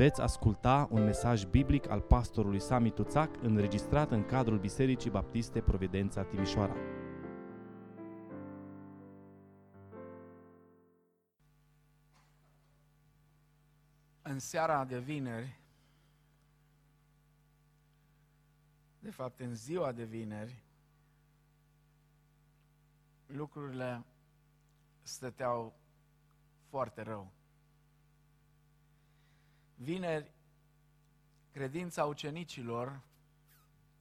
Veți 0.00 0.20
asculta 0.20 0.88
un 0.90 1.04
mesaj 1.04 1.44
biblic 1.44 1.88
al 1.88 2.00
pastorului 2.00 2.60
Sami 2.60 2.90
Tuțac 2.90 3.42
înregistrat 3.42 4.10
în 4.10 4.24
cadrul 4.24 4.58
Bisericii 4.58 5.10
Baptiste 5.10 5.60
Providența 5.60 6.22
Timișoara. 6.22 6.74
În 14.22 14.38
seara 14.38 14.84
de 14.84 14.98
vineri, 14.98 15.60
de 18.98 19.10
fapt 19.10 19.40
în 19.40 19.54
ziua 19.54 19.92
de 19.92 20.04
vineri, 20.04 20.62
lucrurile 23.26 24.04
stăteau 25.02 25.74
foarte 26.68 27.02
rău. 27.02 27.32
Vineri, 29.82 30.32
credința 31.50 32.04
ucenicilor 32.04 33.00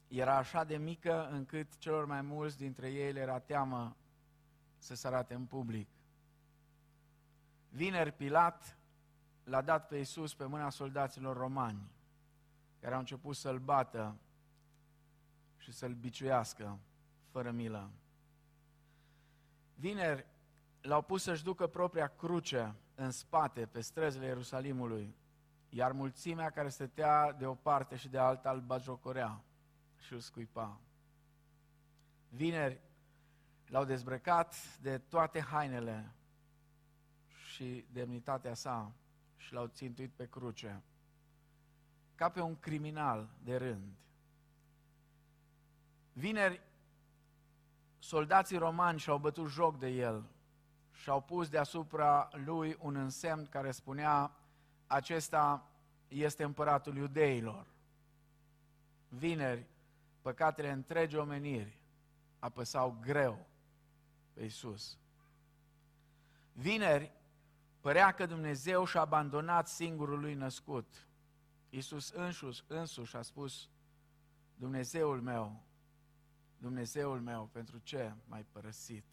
era 0.08 0.38
așa 0.38 0.64
de 0.64 0.78
mică 0.78 1.30
încât 1.30 1.78
celor 1.78 2.06
mai 2.06 2.22
mulți 2.22 2.58
dintre 2.58 2.92
ei 2.92 3.12
le 3.12 3.20
era 3.20 3.40
teamă 3.40 3.96
să 4.78 4.96
se 4.96 5.08
arate 5.08 5.34
în 5.34 5.46
public. 5.46 5.88
Vineri, 7.70 8.12
Pilat 8.12 8.78
l-a 9.44 9.62
dat 9.62 9.88
pe 9.88 9.98
Iisus 9.98 10.34
pe 10.34 10.46
mâna 10.46 10.70
soldaților 10.70 11.38
romani, 11.38 11.92
care 12.80 12.94
au 12.94 13.00
început 13.00 13.36
să-l 13.36 13.60
bată 13.60 14.18
și 15.58 15.72
să-l 15.72 15.94
biciuiască 15.94 16.80
fără 17.32 17.52
milă. 17.52 17.92
Vineri 19.76 20.26
l-au 20.82 21.02
pus 21.02 21.24
să-și 21.24 21.44
ducă 21.44 21.68
propria 21.68 22.08
cruce 22.08 22.76
în 22.96 23.12
spate 23.12 23.66
pe 23.66 23.82
străzile 23.82 24.26
Ierusalimului, 24.26 25.18
iar 25.70 25.92
mulțimea 25.92 26.50
care 26.50 26.70
stătea 26.70 27.32
de 27.32 27.46
o 27.46 27.54
parte 27.54 27.96
și 27.96 28.10
de 28.10 28.18
alta 28.18 28.52
îl 28.52 28.62
bajocorea 28.62 29.42
și 29.98 30.14
îl 30.14 30.20
scuipa. 30.20 30.80
Vineri 32.30 32.82
l-au 33.66 33.86
dezbrăcat 33.86 34.78
de 34.82 34.98
toate 34.98 35.42
hainele 35.42 36.12
și 37.28 37.86
demnitatea 37.92 38.54
sa 38.54 38.92
și 39.38 39.54
l-au 39.54 39.68
țintuit 39.68 40.12
pe 40.12 40.28
cruce, 40.28 40.82
ca 42.16 42.30
pe 42.30 42.42
un 42.42 42.60
criminal 42.60 43.30
de 43.44 43.58
rând. 43.58 43.94
Vineri, 46.14 46.62
soldații 48.00 48.58
romani 48.58 49.00
și-au 49.00 49.18
bătut 49.18 49.50
joc 49.50 49.78
de 49.78 49.88
el 49.88 50.24
și 50.92 51.10
au 51.10 51.22
pus 51.22 51.50
deasupra 51.50 52.30
lui 52.32 52.78
un 52.80 52.96
însemn 52.96 53.46
care 53.46 53.72
spunea 53.72 54.32
acesta 54.90 55.70
este 56.08 56.44
împăratul 56.44 56.96
iudeilor. 56.98 57.68
Vineri, 59.08 59.66
păcatele 60.22 60.72
întregi 60.72 61.16
omeniri 61.16 61.78
apăsau 62.40 62.98
greu 63.02 63.48
pe 64.34 64.44
Iisus. 64.44 64.98
Vineri, 66.54 67.12
părea 67.80 68.12
că 68.12 68.26
Dumnezeu 68.26 68.86
și-a 68.86 69.02
abandonat 69.02 69.68
singurul 69.68 70.20
lui 70.20 70.34
născut. 70.34 71.08
Iisus 71.70 72.10
însuși, 72.10 72.64
însuși 72.68 73.16
a 73.16 73.22
spus, 73.22 73.70
Dumnezeul 74.56 75.22
meu, 75.22 75.64
Dumnezeul 76.58 77.22
meu, 77.22 77.50
pentru 77.52 77.78
ce 77.78 78.14
m-ai 78.28 78.46
părăsit? 78.52 79.06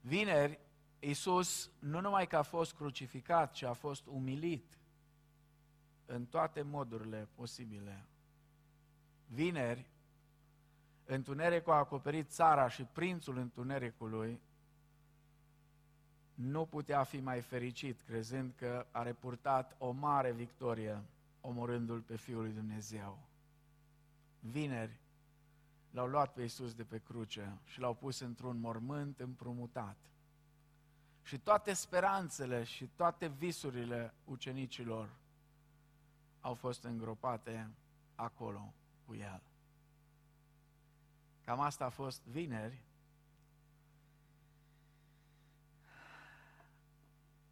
Vineri, 0.00 0.60
Iisus 1.00 1.70
nu 1.78 2.00
numai 2.00 2.26
că 2.26 2.36
a 2.36 2.42
fost 2.42 2.74
crucificat, 2.74 3.52
ci 3.52 3.62
a 3.62 3.72
fost 3.72 4.06
umilit 4.06 4.78
în 6.06 6.26
toate 6.26 6.62
modurile 6.62 7.28
posibile. 7.34 8.04
Vineri, 9.26 9.90
întunericul 11.04 11.72
a 11.72 11.76
acoperit 11.76 12.30
țara 12.30 12.68
și 12.68 12.82
prințul 12.82 13.36
întunericului 13.36 14.40
nu 16.34 16.66
putea 16.66 17.02
fi 17.02 17.20
mai 17.20 17.40
fericit, 17.40 18.00
crezând 18.00 18.52
că 18.56 18.86
a 18.90 19.02
repurtat 19.02 19.76
o 19.78 19.90
mare 19.90 20.32
victorie, 20.32 21.02
omorându-l 21.40 22.00
pe 22.00 22.16
Fiul 22.16 22.42
lui 22.42 22.52
Dumnezeu. 22.52 23.18
Vineri, 24.40 25.00
l-au 25.90 26.06
luat 26.06 26.32
pe 26.32 26.42
Iisus 26.42 26.74
de 26.74 26.84
pe 26.84 26.98
cruce 26.98 27.58
și 27.64 27.80
l-au 27.80 27.94
pus 27.94 28.18
într-un 28.20 28.60
mormânt 28.60 29.20
împrumutat. 29.20 30.09
Și 31.22 31.38
toate 31.38 31.72
speranțele 31.72 32.64
și 32.64 32.86
toate 32.96 33.26
visurile 33.26 34.14
ucenicilor 34.24 35.08
au 36.40 36.54
fost 36.54 36.84
îngropate 36.84 37.70
acolo 38.14 38.74
cu 39.06 39.14
el. 39.14 39.42
Cam 41.44 41.60
asta 41.60 41.84
a 41.84 41.88
fost 41.88 42.24
vineri, 42.24 42.82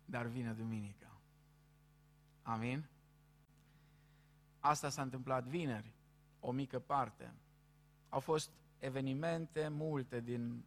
dar 0.04 0.26
vine 0.26 0.52
duminică. 0.52 1.06
Amin? 2.42 2.84
Asta 4.60 4.88
s-a 4.88 5.02
întâmplat 5.02 5.44
vineri, 5.44 5.92
o 6.40 6.50
mică 6.50 6.78
parte. 6.78 7.34
Au 8.08 8.20
fost 8.20 8.50
evenimente 8.78 9.68
multe 9.68 10.20
din 10.20 10.64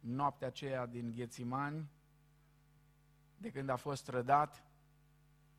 noaptea 0.00 0.46
aceea 0.46 0.86
din 0.86 1.12
Ghețimani, 1.12 1.88
de 3.38 3.50
când 3.50 3.68
a 3.68 3.76
fost 3.76 4.04
trădat, 4.04 4.62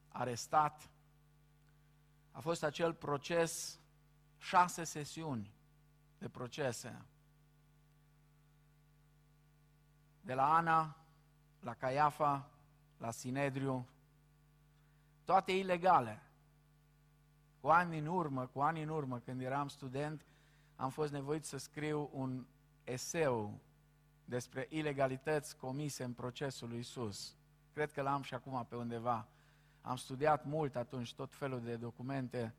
arestat. 0.08 0.90
A 2.32 2.40
fost 2.40 2.64
acel 2.64 2.94
proces, 2.94 3.80
șase 4.38 4.84
sesiuni 4.84 5.54
de 6.18 6.30
procese. 6.30 7.06
De 10.22 10.34
la 10.34 10.56
Ana, 10.56 10.98
la 11.60 11.74
Caiafa, 11.74 12.50
la 12.98 13.12
Sinedriu, 13.12 13.88
toate 15.24 15.52
ilegale. 15.52 16.24
Cu 17.62 17.68
ani 17.68 17.98
în 17.98 18.06
urmă, 18.06 18.46
cu 18.48 18.60
ani 18.60 18.82
în 18.82 18.90
urmă, 18.90 19.20
când 19.20 19.42
eram 19.42 19.68
student, 19.68 20.26
am 20.76 20.90
fost 20.90 21.12
nevoit 21.12 21.46
să 21.46 21.58
scriu 21.58 22.10
un 22.14 22.46
eseu 22.84 23.60
despre 24.26 24.68
ilegalități 24.70 25.58
comise 25.58 26.04
în 26.04 26.14
procesul 26.14 26.70
lui 26.70 26.80
Isus. 26.80 27.39
Cred 27.80 27.92
că 27.92 28.02
l-am 28.02 28.22
și 28.22 28.34
acum 28.34 28.66
pe 28.70 28.76
undeva. 28.76 29.28
Am 29.82 29.96
studiat 29.96 30.46
mult 30.46 30.76
atunci 30.76 31.14
tot 31.14 31.36
felul 31.36 31.62
de 31.62 31.76
documente 31.76 32.56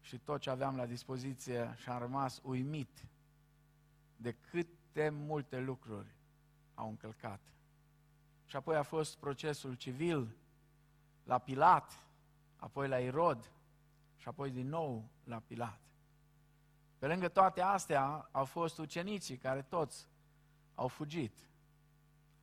și 0.00 0.18
tot 0.18 0.40
ce 0.40 0.50
aveam 0.50 0.76
la 0.76 0.86
dispoziție 0.86 1.74
și 1.76 1.88
am 1.88 1.98
rămas 1.98 2.40
uimit 2.42 3.06
de 4.16 4.32
câte 4.32 5.08
multe 5.08 5.60
lucruri 5.60 6.14
au 6.74 6.88
încălcat. 6.88 7.40
Și 8.44 8.56
apoi 8.56 8.76
a 8.76 8.82
fost 8.82 9.18
procesul 9.18 9.74
civil 9.74 10.36
la 11.24 11.38
Pilat, 11.38 12.04
apoi 12.56 12.88
la 12.88 12.98
Irod 12.98 13.50
și 14.16 14.28
apoi 14.28 14.50
din 14.50 14.68
nou 14.68 15.08
la 15.24 15.38
Pilat. 15.38 15.80
Pe 16.98 17.06
lângă 17.06 17.28
toate 17.28 17.60
astea 17.60 18.28
au 18.32 18.44
fost 18.44 18.78
ucenicii 18.78 19.36
care 19.36 19.62
toți 19.62 20.08
au 20.74 20.88
fugit. 20.88 21.48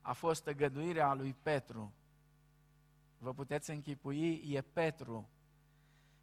A 0.02 0.14
fost 0.14 0.44
tăgăduirea 0.44 1.14
lui 1.14 1.34
Petru. 1.34 1.94
Vă 3.24 3.34
puteți 3.34 3.72
închipui, 3.72 4.54
e 4.54 4.62
Petru. 4.62 5.30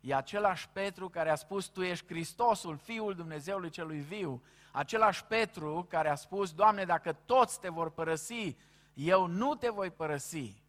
E 0.01 0.15
același 0.15 0.69
Petru 0.69 1.09
care 1.09 1.31
a 1.31 1.35
spus, 1.35 1.67
tu 1.67 1.83
ești 1.83 2.07
Hristosul, 2.07 2.77
Fiul 2.77 3.15
Dumnezeului 3.15 3.71
celui 3.71 4.01
viu. 4.01 4.43
Același 4.73 5.25
Petru 5.25 5.87
care 5.89 6.09
a 6.09 6.15
spus, 6.15 6.53
Doamne, 6.53 6.85
dacă 6.85 7.13
toți 7.13 7.61
te 7.61 7.69
vor 7.69 7.91
părăsi, 7.91 8.57
eu 8.95 9.27
nu 9.27 9.55
te 9.55 9.69
voi 9.69 9.91
părăsi. 9.91 10.63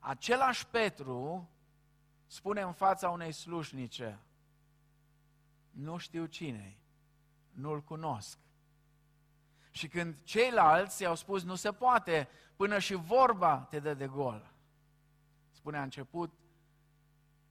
Același 0.00 0.66
Petru 0.66 1.50
spune 2.26 2.60
în 2.60 2.72
fața 2.72 3.10
unei 3.10 3.32
slușnice, 3.32 4.18
nu 5.70 5.96
știu 5.96 6.26
cine 6.26 6.78
nu-l 7.50 7.82
cunosc. 7.82 8.38
Și 9.70 9.88
când 9.88 10.16
ceilalți 10.22 11.02
i-au 11.02 11.14
spus, 11.14 11.42
nu 11.42 11.54
se 11.54 11.72
poate, 11.72 12.28
până 12.56 12.78
și 12.78 12.94
vorba 12.94 13.66
te 13.70 13.78
dă 13.78 13.94
de 13.94 14.06
gol. 14.06 14.53
Spune, 15.64 15.78
a 15.78 15.82
început 15.82 16.38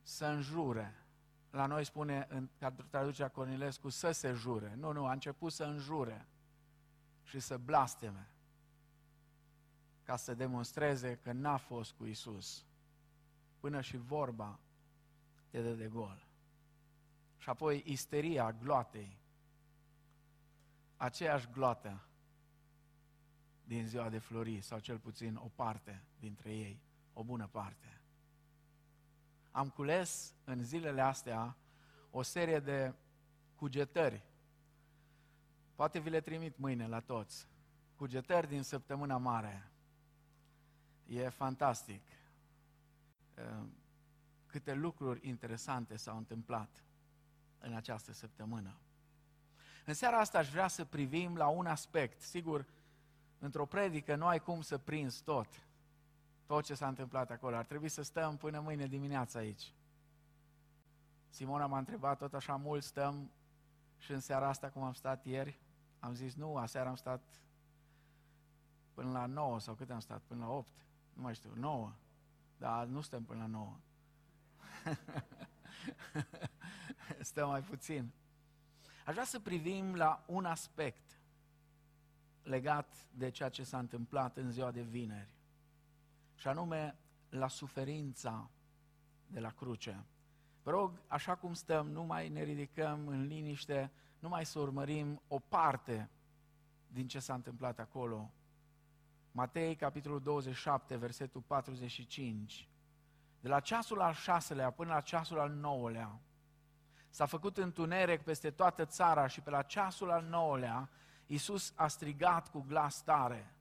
să 0.04 0.25
înjure. 0.25 1.06
La 1.50 1.65
noi 1.65 1.86
spune, 1.86 2.27
în 2.30 2.50
traducerea 2.89 3.30
Cornilescu, 3.30 3.89
să 3.89 4.12
se 4.12 4.33
jure. 4.33 4.75
Nu, 4.75 4.92
nu, 4.92 5.06
a 5.06 5.12
început 5.12 5.51
să 5.51 5.63
înjure 5.63 6.27
și 7.24 7.39
să 7.39 7.57
blasteme 7.57 8.31
ca 10.04 10.15
să 10.15 10.33
demonstreze 10.33 11.15
că 11.15 11.31
n-a 11.31 11.57
fost 11.57 11.92
cu 11.92 12.06
Isus. 12.06 12.65
Până 13.60 13.81
și 13.81 13.98
vorba 13.98 14.60
te 15.50 15.62
dă 15.62 15.74
de 15.74 15.88
gol. 15.88 16.27
Și 17.38 17.50
apoi 17.50 17.83
isteria 17.86 18.51
gloatei. 18.51 19.18
Aceeași 20.98 21.48
gloată 21.51 22.07
din 23.63 23.88
ziua 23.88 24.10
de 24.10 24.19
flori, 24.19 24.62
sau 24.62 24.80
cel 24.80 25.00
puțin 25.00 25.36
o 25.36 25.48
parte 25.56 26.04
dintre 26.19 26.56
ei, 26.56 26.81
o 27.13 27.24
bună 27.24 27.48
parte. 27.48 27.98
Am 29.54 29.70
cules 29.70 30.34
în 30.44 30.64
zilele 30.64 31.02
astea 31.02 31.56
o 32.12 32.22
serie 32.22 32.60
de 32.60 32.94
cugetări. 33.56 34.22
Poate 35.76 36.00
vi 36.00 36.10
le 36.10 36.22
trimit 36.22 36.58
mâine 36.58 36.88
la 36.88 37.00
toți. 37.00 37.48
Cugetări 37.96 38.48
din 38.48 38.62
săptămâna 38.62 39.18
mare. 39.18 39.72
E 41.06 41.30
fantastic. 41.30 42.02
Ehm, 43.36 43.74
câte 44.46 44.74
lucruri 44.74 45.28
interesante 45.28 45.96
s-au 45.96 46.18
întâmplat 46.18 46.84
în 47.60 47.74
această 47.74 48.14
săptămână. 48.14 48.78
În 49.86 49.94
seara 49.94 50.20
asta 50.20 50.38
aș 50.38 50.50
vrea 50.50 50.68
să 50.68 50.86
privim 50.86 51.36
la 51.36 51.48
un 51.48 51.66
aspect. 51.66 52.22
Sigur, 52.22 52.66
într-o 53.40 53.66
predică 53.66 54.16
nu 54.16 54.28
ai 54.28 54.40
cum 54.40 54.62
să 54.62 54.78
prinzi 54.78 55.24
tot, 55.24 55.48
tot 56.54 56.64
ce 56.64 56.74
s-a 56.74 56.88
întâmplat 56.88 57.32
acolo. 57.32 57.56
Ar 57.56 57.66
trebui 57.66 57.90
să 57.90 58.02
stăm 58.02 58.38
până 58.38 58.60
mâine 58.60 58.88
dimineață 58.88 59.38
aici. 59.38 59.74
Simona 61.30 61.66
m-a 61.66 61.78
întrebat, 61.78 62.18
tot 62.18 62.34
așa 62.34 62.56
mult 62.56 62.84
stăm 62.84 63.32
și 63.98 64.12
în 64.12 64.20
seara 64.20 64.48
asta 64.48 64.70
cum 64.70 64.84
am 64.84 64.94
stat 64.94 65.26
ieri? 65.26 65.60
Am 66.00 66.14
zis, 66.14 66.36
nu, 66.36 66.58
aseară 66.58 66.90
am 66.90 66.96
stat 66.96 67.22
până 68.94 69.12
la 69.12 69.26
9 69.26 69.60
sau 69.60 69.74
cât 69.74 69.90
am 69.90 70.00
stat? 70.00 70.22
Până 70.22 70.46
la 70.46 70.52
8? 70.52 70.72
Nu 71.14 71.22
mai 71.22 71.36
știu, 71.36 71.52
9. 71.56 71.94
Dar 72.58 72.86
nu 72.86 73.02
stăm 73.02 73.24
până 73.24 73.40
la 73.40 73.46
9. 73.46 73.78
Stăm 77.20 77.50
mai 77.50 77.62
puțin. 77.62 78.12
Aș 79.06 79.14
vrea 79.14 79.26
să 79.26 79.40
privim 79.40 79.96
la 79.96 80.24
un 80.28 80.46
aspect 80.46 81.20
legat 82.44 83.08
de 83.12 83.30
ceea 83.30 83.50
ce 83.50 83.64
s-a 83.64 83.80
întâmplat 83.80 84.38
în 84.38 84.52
ziua 84.52 84.72
de 84.72 84.82
vineri, 84.82 85.33
și 86.36 86.48
anume 86.48 86.98
la 87.30 87.48
suferința 87.48 88.50
de 89.28 89.40
la 89.40 89.50
cruce. 89.50 90.06
Vă 90.64 90.72
rog, 90.72 91.02
așa 91.08 91.36
cum 91.36 91.54
stăm, 91.54 91.90
nu 91.90 92.04
mai 92.04 92.30
ne 92.30 92.44
ridicăm 92.44 93.08
în 93.08 93.26
liniște, 93.26 93.92
nu 94.20 94.30
mai 94.30 94.46
să 94.46 94.60
urmărim 94.60 95.22
o 95.28 95.40
parte 95.40 96.10
din 96.88 97.08
ce 97.08 97.20
s-a 97.20 97.34
întâmplat 97.34 97.80
acolo. 97.80 98.34
Matei, 99.32 99.76
capitolul 99.76 100.22
27, 100.22 100.96
versetul 100.96 101.42
45. 101.42 102.70
De 103.40 103.48
la 103.48 103.60
ceasul 103.60 104.02
al 104.02 104.14
șaselea 104.14 104.72
până 104.72 104.94
la 104.94 105.02
ceasul 105.02 105.40
al 105.40 105.52
nouălea, 105.52 106.20
s-a 107.10 107.26
făcut 107.26 107.58
întuneric 107.58 108.22
peste 108.22 108.52
toată 108.52 108.86
țara 108.86 109.28
și 109.28 109.42
pe 109.42 109.50
la 109.50 109.62
ceasul 109.62 110.12
al 110.12 110.24
nouălea, 110.24 110.90
Iisus 111.26 111.74
a 111.76 111.88
strigat 111.88 112.52
cu 112.52 112.60
glas 112.60 113.04
tare, 113.04 113.56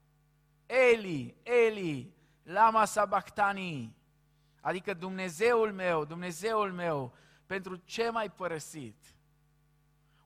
Eli, 0.66 1.36
Eli, 1.42 2.14
lama 2.42 2.84
sabachthani, 2.84 3.96
adică 4.60 4.94
Dumnezeul 4.94 5.72
meu, 5.72 6.04
Dumnezeul 6.04 6.72
meu, 6.72 7.12
pentru 7.46 7.76
ce 7.76 8.10
m-ai 8.10 8.30
părăsit? 8.30 8.96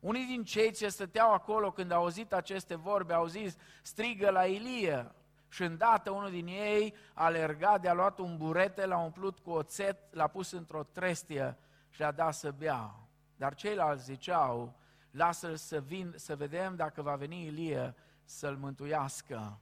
Unii 0.01 0.27
din 0.27 0.45
cei 0.45 0.73
ce 0.73 0.89
stăteau 0.89 1.33
acolo 1.33 1.71
când 1.71 1.91
au 1.91 2.03
auzit 2.03 2.33
aceste 2.33 2.75
vorbe 2.75 3.13
au 3.13 3.27
zis, 3.27 3.57
strigă 3.83 4.31
la 4.31 4.45
Ilie. 4.45 5.11
Și 5.49 5.63
îndată 5.63 6.11
unul 6.11 6.31
din 6.31 6.47
ei 6.47 6.95
a 7.15 7.25
alergat, 7.25 7.81
de-a 7.81 7.95
luat 7.95 8.19
un 8.19 8.37
burete, 8.37 8.87
l-a 8.87 8.99
umplut 8.99 9.39
cu 9.39 9.51
oțet, 9.51 10.15
l-a 10.15 10.27
pus 10.27 10.51
într-o 10.51 10.83
trestie 10.83 11.57
și 11.91 12.03
a 12.03 12.13
dat 12.13 12.35
să 12.35 12.51
bea. 12.51 12.95
Dar 13.37 13.55
ceilalți 13.55 14.05
ziceau, 14.05 14.79
lasă-l 15.11 15.57
să 15.57 15.81
vin, 15.81 16.13
să 16.17 16.37
vedem 16.37 16.77
dacă 16.77 17.03
va 17.03 17.17
veni 17.17 17.47
Ilie 17.47 17.95
să-l 18.25 18.57
mântuiască. 18.57 19.61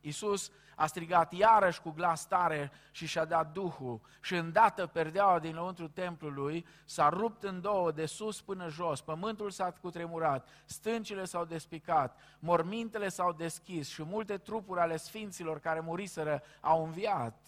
Iisus 0.00 0.50
a 0.78 0.86
strigat 0.86 1.32
iarăși 1.32 1.80
cu 1.80 1.90
glas 1.90 2.26
tare 2.26 2.72
și 2.90 3.06
și-a 3.06 3.24
dat 3.24 3.52
Duhul. 3.52 4.00
Și 4.20 4.34
îndată 4.34 4.86
perdeaua 4.86 5.38
din 5.38 5.54
lăuntru 5.54 5.88
templului 5.88 6.66
s-a 6.84 7.08
rupt 7.08 7.42
în 7.42 7.60
două 7.60 7.92
de 7.92 8.06
sus 8.06 8.40
până 8.40 8.68
jos, 8.68 9.00
pământul 9.00 9.50
s-a 9.50 9.72
cutremurat, 9.80 10.48
stâncile 10.64 11.24
s-au 11.24 11.44
despicat, 11.44 12.18
mormintele 12.38 13.08
s-au 13.08 13.32
deschis 13.32 13.88
și 13.88 14.02
multe 14.02 14.36
trupuri 14.36 14.80
ale 14.80 14.96
sfinților 14.96 15.58
care 15.58 15.80
muriseră 15.80 16.42
au 16.60 16.84
înviat. 16.84 17.46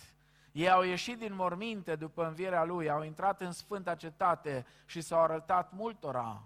Ei 0.52 0.70
au 0.70 0.82
ieșit 0.82 1.19
din 1.19 1.34
morminte 1.34 1.96
după 1.96 2.26
învierea 2.26 2.64
lui, 2.64 2.90
au 2.90 3.02
intrat 3.02 3.40
în 3.40 3.52
sfânta 3.52 3.94
cetate 3.94 4.66
și 4.86 5.00
s-au 5.00 5.22
arătat 5.22 5.72
multora 5.72 6.42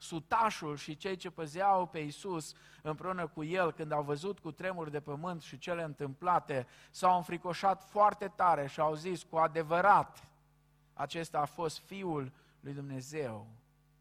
sutașul 0.00 0.76
și 0.76 0.96
cei 0.96 1.16
ce 1.16 1.30
păzeau 1.30 1.86
pe 1.86 1.98
Iisus 1.98 2.54
împreună 2.82 3.26
cu 3.26 3.44
el, 3.44 3.72
când 3.72 3.92
au 3.92 4.02
văzut 4.02 4.38
cu 4.38 4.50
tremuri 4.50 4.90
de 4.90 5.00
pământ 5.00 5.42
și 5.42 5.58
cele 5.58 5.82
întâmplate, 5.82 6.66
s-au 6.90 7.16
înfricoșat 7.16 7.82
foarte 7.82 8.32
tare 8.36 8.66
și 8.66 8.80
au 8.80 8.94
zis 8.94 9.22
cu 9.22 9.36
adevărat, 9.36 10.28
acesta 10.92 11.38
a 11.38 11.44
fost 11.44 11.78
Fiul 11.78 12.32
lui 12.60 12.72
Dumnezeu. 12.72 13.46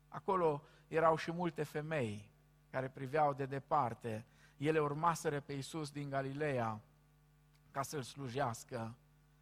Acolo 0.07 0.61
erau 0.87 1.15
și 1.15 1.31
multe 1.31 1.63
femei 1.63 2.31
care 2.69 2.89
priveau 2.89 3.33
de 3.33 3.45
departe. 3.45 4.25
Ele 4.57 4.79
urmaseră 4.79 5.39
pe 5.39 5.53
Iisus 5.53 5.91
din 5.91 6.09
Galileea 6.09 6.81
ca 7.71 7.81
să-L 7.81 8.01
slujească. 8.01 8.95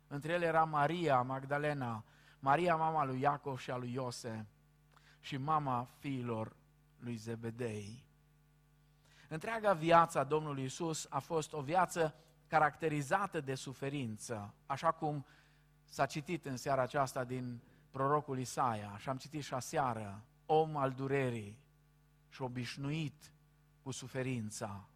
Între 0.08 0.34
ele 0.34 0.46
era 0.46 0.64
Maria 0.64 1.22
Magdalena, 1.22 2.04
Maria 2.40 2.76
mama 2.76 3.06
lui 3.06 3.20
Iacov 3.20 3.60
și 3.60 3.72
a 3.72 3.78
lui 3.78 3.94
Iose, 3.94 4.48
și 5.28 5.38
mama 5.38 5.88
fiilor 6.00 6.56
lui 7.00 7.16
Zebedei. 7.16 8.04
Întreaga 9.28 9.74
viață 9.74 10.20
a 10.20 10.24
Domnului 10.24 10.64
Isus 10.64 11.08
a 11.10 11.20
fost 11.20 11.54
o 11.54 11.62
viață 11.62 12.16
caracterizată 12.48 13.42
de 13.42 13.56
suferință, 13.56 14.54
așa 14.66 14.92
cum 14.92 15.26
s-a 15.86 16.06
citit 16.06 16.46
în 16.46 16.58
seara 16.58 16.82
aceasta 16.82 17.24
din 17.24 17.62
prorocul 17.92 18.40
Isaia, 18.40 18.98
și 18.98 19.10
am 19.10 19.18
citit 19.18 19.44
și 19.44 19.54
aseară, 19.54 20.24
om 20.46 20.78
al 20.78 20.92
durerii 20.92 21.60
și 22.30 22.42
obișnuit 22.42 23.32
cu 23.84 23.92
suferința. 23.92 24.88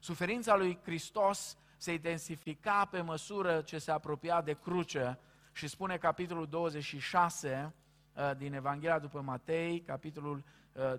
Suferința 0.00 0.56
lui 0.56 0.78
Hristos 0.82 1.56
se 1.76 1.92
intensifica 1.92 2.84
pe 2.84 3.00
măsură 3.00 3.60
ce 3.60 3.78
se 3.78 3.90
apropia 3.90 4.42
de 4.42 4.52
cruce 4.52 5.18
și 5.52 5.68
spune 5.68 5.96
capitolul 5.96 6.46
26, 6.46 7.72
Uh, 7.87 7.87
din 8.36 8.54
Evanghelia 8.54 8.98
după 8.98 9.20
Matei, 9.20 9.80
capitolul 9.80 10.44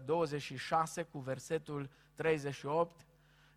26 0.06 1.01
uh, 1.01 1.07
cu 1.12 1.19
versetul 1.19 1.89
38, 2.16 3.06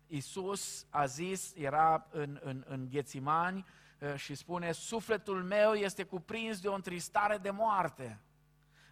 Iisus 0.07 0.85
a 0.89 1.05
zis, 1.05 1.53
era 1.55 2.07
în, 2.11 2.39
în, 2.43 2.63
în 2.67 2.87
Ghețimani 2.89 3.65
uh, 3.99 4.15
și 4.15 4.35
spune, 4.35 4.71
sufletul 4.71 5.43
meu 5.43 5.73
este 5.73 6.03
cuprins 6.03 6.59
de 6.59 6.67
o 6.67 6.73
întristare 6.73 7.37
de 7.37 7.49
moarte. 7.49 8.19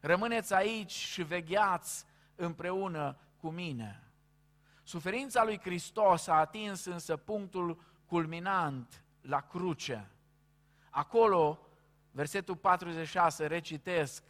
Rămâneți 0.01 0.53
aici 0.53 0.91
și 0.91 1.23
vegheați 1.23 2.05
împreună 2.35 3.17
cu 3.37 3.49
mine. 3.49 4.03
Suferința 4.83 5.43
lui 5.43 5.59
Hristos 5.59 6.27
a 6.27 6.33
atins 6.33 6.85
însă 6.85 7.17
punctul 7.17 7.83
culminant 8.05 9.03
la 9.21 9.41
cruce. 9.41 10.09
Acolo, 10.89 11.59
versetul 12.11 12.55
46, 12.55 13.47
recitesc, 13.47 14.23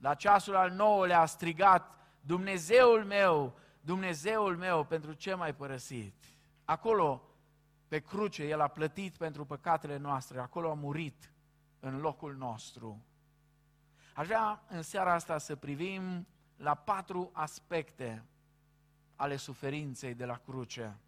la 0.00 0.14
ceasul 0.14 0.56
al 0.56 0.70
nouălea 0.70 1.20
a 1.20 1.26
strigat, 1.26 1.94
Dumnezeul 2.20 3.04
meu, 3.04 3.58
Dumnezeul 3.80 4.56
meu, 4.56 4.84
pentru 4.84 5.12
ce 5.12 5.34
m-ai 5.34 5.54
părăsit? 5.54 6.24
Acolo, 6.64 7.22
pe 7.88 7.98
cruce, 7.98 8.42
El 8.42 8.60
a 8.60 8.68
plătit 8.68 9.16
pentru 9.16 9.44
păcatele 9.44 9.96
noastre, 9.96 10.40
acolo 10.40 10.70
a 10.70 10.74
murit 10.74 11.32
în 11.80 12.00
locul 12.00 12.36
nostru. 12.36 13.04
Aș 14.14 14.26
vrea 14.26 14.62
în 14.68 14.82
seara 14.82 15.12
asta 15.12 15.38
să 15.38 15.56
privim 15.56 16.26
la 16.56 16.74
patru 16.74 17.30
aspecte 17.32 18.24
ale 19.16 19.36
suferinței 19.36 20.14
de 20.14 20.24
la 20.24 20.36
cruce. 20.36 20.98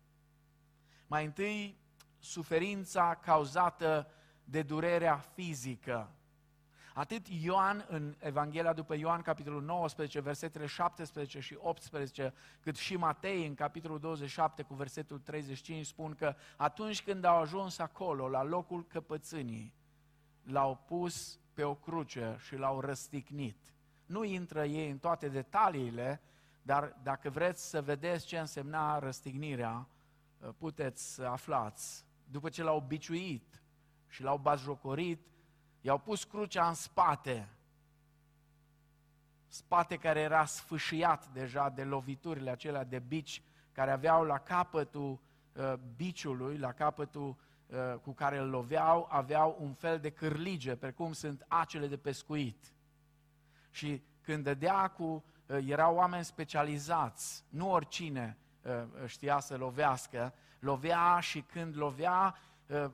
Mai 1.07 1.25
întâi, 1.25 1.79
suferința 2.19 3.15
cauzată 3.15 4.11
de 4.45 4.63
durerea 4.63 5.17
fizică. 5.17 6.11
Atât 6.95 7.27
Ioan 7.29 7.85
în 7.89 8.15
Evanghelia 8.19 8.73
după 8.73 8.95
Ioan, 8.95 9.23
capitolul 9.23 9.63
19, 9.63 10.21
versetele 10.21 10.67
17 10.67 11.41
și 11.41 11.57
18, 11.61 12.35
cât 12.61 12.77
și 12.77 12.97
Matei 12.97 13.47
în 13.47 13.55
capitolul 13.55 13.99
27 13.99 14.63
cu 14.63 14.75
versetul 14.75 15.19
35 15.19 15.87
spun 15.87 16.15
că 16.15 16.35
atunci 16.57 17.03
când 17.03 17.25
au 17.25 17.41
ajuns 17.41 17.79
acolo, 17.79 18.29
la 18.29 18.43
locul 18.43 18.87
căpățânii, 18.87 19.75
l-au 20.43 20.77
pus 20.87 21.41
pe 21.55 21.65
o 21.65 21.75
cruce 21.75 22.37
și 22.39 22.57
l-au 22.57 22.81
răstignit. 22.81 23.75
Nu 24.07 24.25
intră 24.25 24.65
ei 24.65 24.91
în 24.91 24.99
toate 24.99 25.29
detaliile, 25.29 26.23
dar 26.63 26.97
dacă 27.03 27.31
vreți 27.31 27.69
să 27.69 27.83
vedeți 27.83 28.27
ce 28.27 28.39
însemna 28.39 28.99
răstignirea, 28.99 29.89
puteți 30.59 31.15
să 31.15 31.23
aflați. 31.23 32.05
După 32.25 32.49
ce 32.49 32.63
l-au 32.63 32.81
biciuit 32.81 33.63
și 34.09 34.23
l-au 34.23 34.39
bazjocorit, 34.39 35.27
I-au 35.83 35.99
pus 35.99 36.25
crucea 36.25 36.69
în 36.69 36.75
spate, 36.75 37.49
spate 39.49 39.97
care 39.97 40.21
era 40.21 40.45
sfâșiat 40.45 41.29
deja 41.29 41.69
de 41.69 41.85
loviturile 41.85 42.51
acelea 42.51 42.85
de 42.85 42.99
bici 42.99 43.43
care 43.73 43.91
aveau 43.91 44.25
la 44.25 44.39
capătul 44.39 45.21
uh, 45.53 45.75
biciului, 45.97 46.59
la 46.59 46.73
capătul 46.73 47.29
uh, 47.29 47.37
uh, 47.73 47.99
cu 48.03 48.13
care 48.13 48.39
îl 48.39 48.49
loveau 48.49 49.09
aveau 49.11 49.57
un 49.61 49.73
fel 49.73 49.99
de 49.99 50.11
cârlige, 50.11 50.77
precum 50.77 51.13
sunt 51.13 51.45
acele 51.49 51.87
de 51.87 51.97
pescuit. 51.97 52.73
Și 53.71 54.03
când 54.21 54.45
dădea 54.45 54.89
cu, 54.89 55.25
uh, 55.47 55.59
erau 55.67 55.95
oameni 55.95 56.25
specializați, 56.25 57.45
nu 57.49 57.71
oricine 57.71 58.37
uh, 58.63 59.07
știa 59.07 59.41
să 59.41 59.57
lovească, 59.57 60.35
lovea 60.59 61.21
și 61.21 61.41
când 61.41 61.77
lovea, 61.77 62.37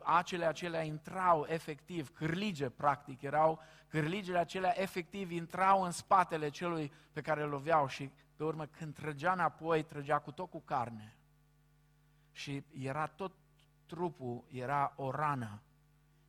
acele 0.03 0.45
acelea 0.45 0.83
intrau 0.83 1.47
efectiv, 1.49 2.13
cârlige 2.13 2.69
practic 2.69 3.23
erau, 3.23 3.61
cârligele 3.89 4.39
acelea 4.39 4.81
efectiv 4.81 5.31
intrau 5.31 5.83
în 5.83 5.91
spatele 5.91 6.49
celui 6.49 6.93
pe 7.13 7.21
care 7.21 7.43
îl 7.43 7.49
loveau 7.49 7.87
și 7.87 8.11
pe 8.37 8.45
urmă 8.45 8.67
când 8.67 8.95
trăgea 8.95 9.33
înapoi, 9.33 9.83
trăgea 9.83 10.19
cu 10.19 10.31
tot 10.31 10.51
cu 10.51 10.61
carne. 10.61 11.17
Și 12.33 12.65
era 12.73 13.07
tot 13.07 13.33
trupul, 13.87 14.45
era 14.49 14.93
o 14.97 15.11
rană, 15.11 15.63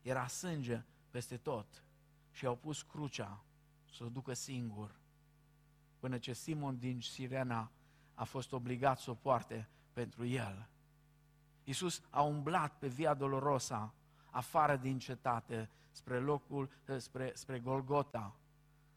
era 0.02 0.26
sânge 0.26 0.82
peste 1.10 1.36
tot. 1.36 1.84
Și 2.30 2.46
au 2.46 2.56
pus 2.56 2.82
crucea 2.82 3.44
să 3.90 4.04
o 4.04 4.08
ducă 4.08 4.32
singur, 4.32 5.00
până 5.98 6.18
ce 6.18 6.32
Simon 6.32 6.78
din 6.78 7.00
Sirena 7.00 7.70
a 8.14 8.24
fost 8.24 8.52
obligat 8.52 8.98
să 8.98 9.10
o 9.10 9.14
poarte 9.14 9.68
pentru 9.92 10.24
el. 10.24 10.68
Iisus 11.70 12.02
a 12.10 12.22
umblat 12.22 12.78
pe 12.78 12.86
Via 12.86 13.14
Dolorosa, 13.14 13.94
afară 14.30 14.76
din 14.76 14.98
cetate, 14.98 15.70
spre 15.90 16.18
locul, 16.18 16.70
spre, 16.96 17.32
spre 17.34 17.58
Golgota, 17.58 18.36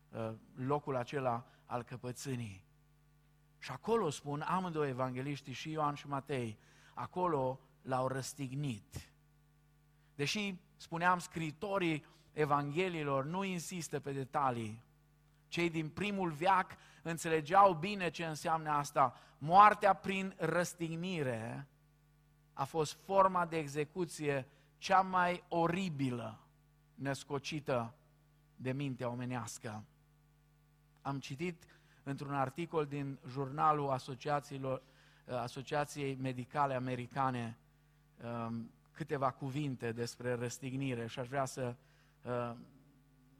uh, 0.09 0.31
locul 0.55 0.95
acela 0.95 1.45
al 1.65 1.83
căpățânii. 1.83 2.65
Și 3.59 3.71
acolo 3.71 4.09
spun 4.09 4.41
amândoi 4.41 4.89
evangeliștii, 4.89 5.53
și 5.53 5.71
Ioan 5.71 5.93
și 5.93 6.07
Matei, 6.07 6.57
acolo 6.93 7.59
l-au 7.81 8.07
răstignit. 8.07 9.11
Deși, 10.15 10.55
spuneam, 10.75 11.19
scritorii 11.19 12.05
Evangheliilor 12.31 13.25
nu 13.25 13.43
insistă 13.43 13.99
pe 13.99 14.11
detalii, 14.11 14.83
cei 15.47 15.69
din 15.69 15.89
primul 15.89 16.31
veac 16.31 16.71
înțelegeau 17.01 17.73
bine 17.73 18.09
ce 18.09 18.25
înseamnă 18.25 18.69
asta. 18.69 19.19
Moartea 19.37 19.93
prin 19.93 20.35
răstignire 20.37 21.67
a 22.53 22.63
fost 22.63 22.93
forma 22.93 23.45
de 23.45 23.57
execuție 23.57 24.47
cea 24.77 25.01
mai 25.01 25.43
oribilă 25.47 26.39
născocită 26.95 27.93
de 28.55 28.71
mintea 28.71 29.09
omenească. 29.09 29.83
Am 31.01 31.19
citit 31.19 31.63
într-un 32.03 32.33
articol 32.33 32.85
din 32.85 33.19
jurnalul 33.27 33.89
Asociațiilor, 33.89 34.81
Asociației 35.27 36.15
Medicale 36.15 36.73
Americane 36.73 37.57
um, 38.23 38.71
câteva 38.91 39.31
cuvinte 39.31 39.91
despre 39.91 40.33
răstignire 40.33 41.07
și 41.07 41.19
aș 41.19 41.27
vrea 41.27 41.45
să, 41.45 41.75
uh, 42.25 42.55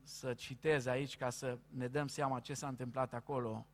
să 0.03 0.33
citez 0.33 0.85
aici 0.85 1.17
ca 1.17 1.29
să 1.29 1.57
ne 1.69 1.87
dăm 1.87 2.07
seama 2.07 2.39
ce 2.39 2.53
s-a 2.53 2.67
întâmplat 2.67 3.13
acolo. 3.13 3.65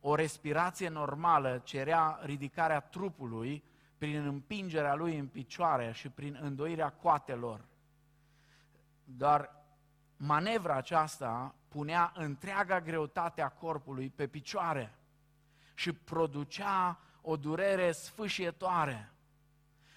O 0.00 0.14
respirație 0.14 0.88
normală 0.88 1.58
cerea 1.58 2.20
ridicarea 2.22 2.80
trupului 2.80 3.64
prin 4.00 4.26
împingerea 4.26 4.94
lui 4.94 5.18
în 5.18 5.26
picioare 5.26 5.92
și 5.92 6.08
prin 6.08 6.38
îndoirea 6.42 6.90
coatelor. 6.90 7.64
Dar 9.04 9.64
manevra 10.16 10.74
aceasta 10.74 11.54
punea 11.68 12.12
întreaga 12.14 12.80
greutate 12.80 13.42
a 13.42 13.48
corpului 13.48 14.10
pe 14.10 14.26
picioare 14.26 14.94
și 15.74 15.92
producea 15.92 17.00
o 17.20 17.36
durere 17.36 17.92
sfâșietoare. 17.92 19.12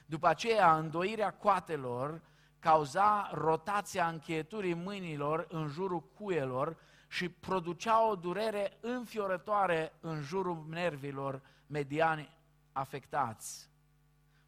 După 0.06 0.28
aceea, 0.28 0.78
îndoirea 0.78 1.34
coatelor 1.34 2.22
cauza 2.60 3.30
rotația 3.34 4.08
încheieturii 4.08 4.74
mâinilor 4.74 5.48
în 5.50 5.68
jurul 5.68 6.02
cuielor 6.02 6.78
și 7.08 7.30
producea 7.30 8.10
o 8.10 8.16
durere 8.16 8.78
înfiorătoare 8.82 9.94
în 10.00 10.22
jurul 10.22 10.66
nervilor 10.70 11.42
mediani 11.68 12.38
afectați 12.72 13.72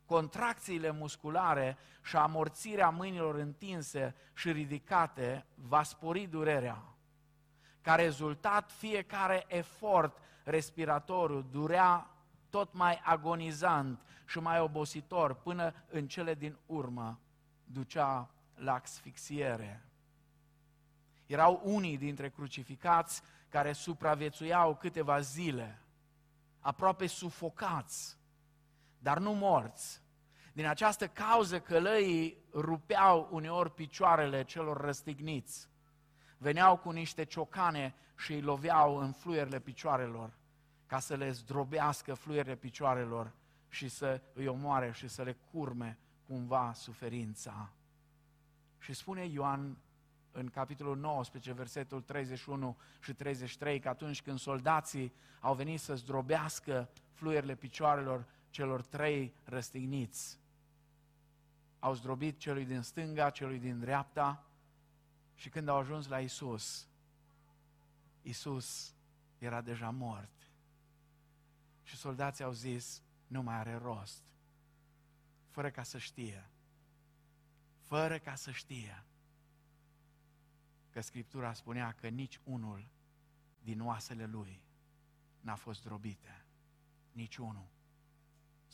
contracțiile 0.06 0.92
musculare 0.92 1.78
și 2.04 2.16
amorțirea 2.16 2.90
mâinilor 2.90 3.36
întinse 3.36 4.16
și 4.34 4.52
ridicate 4.52 5.46
va 5.56 5.84
spori 5.84 6.26
durerea. 6.26 6.84
Ca 7.82 7.96
rezultat, 7.96 8.72
fiecare 8.72 9.46
efort 9.48 10.18
respiratoriu 10.44 11.42
durea 11.42 12.10
tot 12.50 12.74
mai 12.74 13.02
agonizant 13.04 14.00
și 14.26 14.40
mai 14.40 14.60
obositor 14.60 15.34
până 15.34 15.74
în 15.88 16.08
cele 16.08 16.34
din 16.34 16.58
urmă 16.66 17.20
ducea 17.64 18.30
la 18.56 18.74
asfixiere. 18.74 19.86
Erau 21.26 21.62
unii 21.64 21.98
dintre 21.98 22.30
crucificați 22.30 23.22
care 23.50 23.72
supraviețuiau 23.72 24.76
câteva 24.76 25.20
zile, 25.20 25.82
aproape 26.60 27.08
sufocați, 27.08 28.18
dar 29.06 29.20
nu 29.20 29.34
morți. 29.34 30.02
Din 30.54 30.66
această 30.66 31.08
cauză 31.08 31.60
călăii 31.60 32.38
rupeau 32.54 33.28
uneori 33.32 33.74
picioarele 33.74 34.44
celor 34.44 34.82
răstigniți. 34.82 35.70
Veneau 36.38 36.78
cu 36.78 36.90
niște 36.90 37.24
ciocane 37.24 37.96
și 38.18 38.34
îi 38.34 38.42
loveau 38.42 38.98
în 38.98 39.12
fluierele 39.12 39.60
picioarelor 39.60 40.34
ca 40.86 41.00
să 41.00 41.16
le 41.16 41.32
zdrobească 41.32 42.14
fluierele 42.14 42.56
picioarelor 42.56 43.32
și 43.70 43.88
să 43.88 44.22
îi 44.34 44.48
omoare 44.48 44.92
și 44.92 45.08
să 45.08 45.24
le 45.24 45.38
curme 45.52 45.98
cumva 46.28 46.74
suferința. 46.74 47.74
Și 48.80 48.94
spune 48.94 49.26
Ioan 49.26 49.78
în 50.32 50.48
capitolul 50.48 50.98
19, 50.98 51.54
versetul 51.54 52.02
31 52.02 52.78
și 53.00 53.14
33, 53.14 53.80
că 53.80 53.90
atunci 53.90 54.22
când 54.22 54.40
soldații 54.40 55.14
au 55.40 55.54
venit 55.54 55.80
să 55.80 55.96
zdrobească 55.96 56.90
fluierele 57.12 57.56
picioarelor, 57.56 58.26
celor 58.56 58.82
trei 58.82 59.34
răstigniți. 59.44 60.40
Au 61.80 61.94
zdrobit 61.94 62.40
celui 62.40 62.66
din 62.66 62.82
stânga, 62.82 63.30
celui 63.30 63.60
din 63.60 63.80
dreapta 63.80 64.46
și 65.34 65.50
când 65.50 65.68
au 65.68 65.78
ajuns 65.78 66.08
la 66.08 66.20
Isus, 66.20 66.88
Isus 68.22 68.94
era 69.38 69.62
deja 69.62 69.90
mort. 69.90 70.50
Și 71.84 71.96
soldații 71.96 72.44
au 72.44 72.52
zis, 72.52 73.02
nu 73.28 73.42
mai 73.42 73.56
are 73.56 73.76
rost, 73.76 74.34
fără 75.50 75.70
ca 75.70 75.84
să 75.84 75.98
știe, 75.98 76.50
fără 77.82 78.20
ca 78.20 78.36
să 78.36 78.52
știe 78.52 79.04
că 80.90 81.02
Scriptura 81.02 81.54
spunea 81.54 81.92
că 81.92 82.08
nici 82.08 82.40
unul 82.44 82.88
din 83.64 83.82
oasele 83.82 84.26
lui 84.26 84.64
n-a 85.40 85.56
fost 85.56 85.84
drobite. 85.84 86.46
Nici 87.12 87.38
unul 87.38 87.74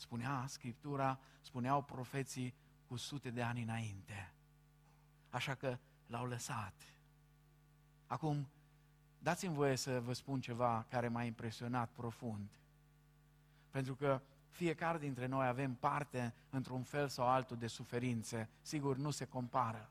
spunea 0.02 0.44
Scriptura, 0.48 1.18
spuneau 1.40 1.82
profeții 1.82 2.54
cu 2.86 2.96
sute 2.96 3.30
de 3.30 3.42
ani 3.42 3.62
înainte. 3.62 4.32
Așa 5.30 5.54
că 5.54 5.78
l-au 6.06 6.26
lăsat. 6.26 6.74
Acum, 8.06 8.48
dați-mi 9.18 9.54
voie 9.54 9.76
să 9.76 10.00
vă 10.00 10.12
spun 10.12 10.40
ceva 10.40 10.86
care 10.88 11.08
m-a 11.08 11.22
impresionat 11.22 11.90
profund. 11.90 12.50
Pentru 13.70 13.94
că 13.94 14.20
fiecare 14.48 14.98
dintre 14.98 15.26
noi 15.26 15.46
avem 15.46 15.74
parte, 15.74 16.34
într-un 16.50 16.82
fel 16.82 17.08
sau 17.08 17.26
altul, 17.26 17.56
de 17.56 17.66
suferințe. 17.66 18.48
Sigur, 18.62 18.96
nu 18.96 19.10
se 19.10 19.24
compară. 19.24 19.90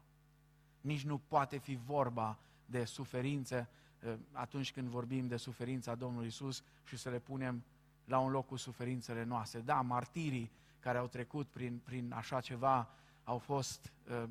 Nici 0.82 1.04
nu 1.04 1.18
poate 1.18 1.58
fi 1.58 1.76
vorba 1.76 2.40
de 2.66 2.86
suferințe 2.86 3.70
eh, 4.00 4.14
atunci 4.32 4.72
când 4.72 4.88
vorbim 4.88 5.28
de 5.28 5.38
suferința 5.38 5.96
Domnului 5.96 6.28
Isus 6.28 6.64
și 6.84 6.98
să 6.98 7.10
le 7.10 7.20
punem 7.20 7.64
la 8.12 8.20
un 8.20 8.32
loc 8.32 8.48
cu 8.48 8.56
suferințele 8.56 9.24
noastre. 9.24 9.60
Da, 9.60 9.82
martirii 9.82 10.52
care 10.80 10.98
au 10.98 11.08
trecut 11.08 11.48
prin, 11.48 11.78
prin 11.78 12.14
așa 12.14 12.42
ceva 12.42 12.90
au 13.24 13.38
fost 13.38 13.92
uh, 14.10 14.24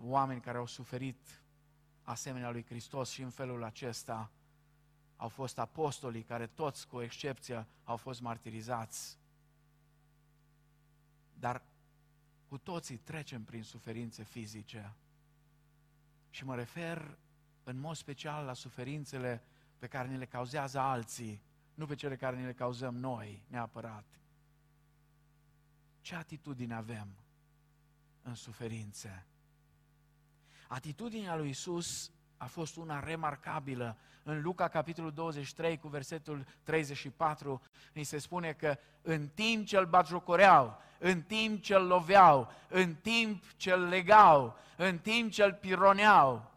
oameni 0.00 0.40
care 0.40 0.58
au 0.58 0.66
suferit 0.66 1.42
asemenea 2.02 2.50
lui 2.50 2.64
Hristos 2.64 3.10
și 3.10 3.22
în 3.22 3.30
felul 3.30 3.64
acesta 3.64 4.30
au 5.16 5.28
fost 5.28 5.58
apostolii 5.58 6.22
care 6.22 6.46
toți, 6.46 6.88
cu 6.88 7.00
excepția, 7.00 7.66
au 7.84 7.96
fost 7.96 8.20
martirizați. 8.20 9.18
Dar 11.34 11.62
cu 12.48 12.58
toții 12.58 12.96
trecem 12.96 13.44
prin 13.44 13.62
suferințe 13.62 14.22
fizice. 14.22 14.94
Și 16.30 16.44
mă 16.44 16.54
refer 16.54 17.18
în 17.64 17.78
mod 17.78 17.96
special 17.96 18.44
la 18.44 18.52
suferințele 18.52 19.42
pe 19.78 19.86
care 19.86 20.08
ne 20.08 20.16
le 20.16 20.26
cauzează 20.26 20.78
alții 20.78 21.42
nu 21.74 21.86
pe 21.86 21.94
cele 21.94 22.16
care 22.16 22.36
ne 22.36 22.46
le 22.46 22.52
cauzăm 22.52 22.96
noi 22.96 23.42
neapărat. 23.46 24.04
Ce 26.00 26.14
atitudine 26.14 26.74
avem 26.74 27.08
în 28.22 28.34
suferințe? 28.34 29.26
Atitudinea 30.68 31.36
lui 31.36 31.48
Isus 31.48 32.10
a 32.36 32.46
fost 32.46 32.76
una 32.76 33.00
remarcabilă. 33.00 33.96
În 34.22 34.42
Luca, 34.42 34.68
capitolul 34.68 35.12
23, 35.12 35.78
cu 35.78 35.88
versetul 35.88 36.46
34, 36.62 37.62
ni 37.92 38.02
se 38.02 38.18
spune 38.18 38.52
că 38.52 38.78
în 39.02 39.28
timp 39.28 39.66
ce 39.66 39.76
îl 39.76 39.86
batjocoreau, 39.86 40.78
în 40.98 41.22
timp 41.22 41.62
ce 41.62 41.74
îl 41.74 41.86
loveau, 41.86 42.52
în 42.68 42.94
timp 42.94 43.44
ce 43.56 43.72
îl 43.72 43.88
legau, 43.88 44.56
în 44.76 44.98
timp 44.98 45.30
ce 45.30 45.42
îl 45.42 45.52
pironeau, 45.52 46.51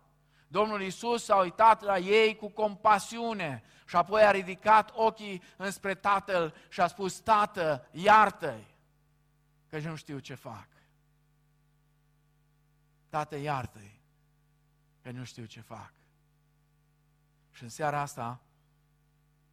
Domnul 0.56 0.82
Isus 0.82 1.24
s-a 1.24 1.36
uitat 1.36 1.82
la 1.82 1.98
ei 1.98 2.36
cu 2.36 2.50
compasiune 2.50 3.64
și 3.88 3.96
apoi 3.96 4.22
a 4.22 4.32
ridicat 4.32 4.92
ochii 4.94 5.42
înspre 5.58 5.96
Tatăl 5.96 6.54
și 6.70 6.82
a 6.82 6.88
spus, 6.88 7.20
Tată, 7.20 7.88
iartă-i, 7.92 8.76
că 9.70 9.80
nu 9.80 9.96
știu 9.96 10.20
ce 10.20 10.34
fac. 10.36 10.68
Tată, 13.10 13.36
iartă-i, 13.36 14.02
că 15.02 15.12
nu 15.12 15.24
știu 15.24 15.46
ce 15.46 15.62
fac. 15.62 15.94
Și 17.52 17.64
în 17.64 17.70
seara 17.70 18.00
asta 18.00 18.42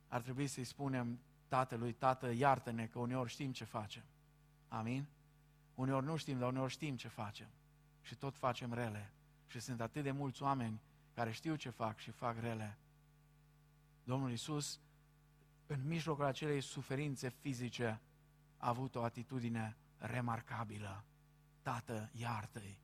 ar 0.09 0.21
trebui 0.21 0.47
să-i 0.47 0.65
spunem 0.65 1.21
tatălui, 1.49 1.93
tată, 1.93 2.31
iartă-ne, 2.31 2.87
că 2.87 2.99
uneori 2.99 3.31
știm 3.31 3.53
ce 3.53 3.65
facem. 3.65 4.05
Amin? 4.69 5.07
Uneori 5.75 6.07
nu 6.07 6.17
știm, 6.17 6.39
dar 6.39 6.49
uneori 6.49 6.73
știm 6.73 6.97
ce 6.97 7.09
facem. 7.09 7.49
Și 8.03 8.15
tot 8.15 8.37
facem 8.37 8.73
rele. 8.73 9.13
Și 9.47 9.61
sunt 9.61 9.81
atât 9.81 10.03
de 10.03 10.11
mulți 10.11 10.43
oameni 10.43 10.81
care 11.15 11.31
știu 11.31 11.55
ce 11.55 11.71
fac 11.71 11.99
și 11.99 12.11
fac 12.11 12.41
rele. 12.41 12.79
Domnul 14.05 14.31
Isus, 14.31 14.81
în 15.67 15.87
mijlocul 15.87 16.25
acelei 16.25 16.61
suferințe 16.61 17.29
fizice, 17.29 18.01
a 18.57 18.69
avut 18.69 18.95
o 18.95 19.03
atitudine 19.03 19.77
remarcabilă. 19.99 21.05
Tată, 21.63 22.11
iartă-i, 22.13 22.79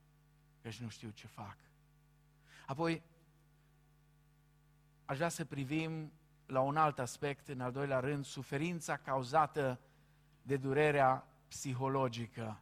că 0.61 0.69
nu 0.79 0.89
știu 0.89 1.09
ce 1.09 1.27
fac. 1.27 1.57
Apoi, 2.65 3.03
aș 5.05 5.15
vrea 5.15 5.29
să 5.29 5.45
privim 5.45 6.11
la 6.45 6.59
un 6.59 6.77
alt 6.77 6.99
aspect, 6.99 7.47
în 7.47 7.61
al 7.61 7.71
doilea 7.71 7.99
rând, 7.99 8.25
suferința 8.25 8.97
cauzată 8.97 9.79
de 10.41 10.57
durerea 10.57 11.27
psihologică. 11.47 12.61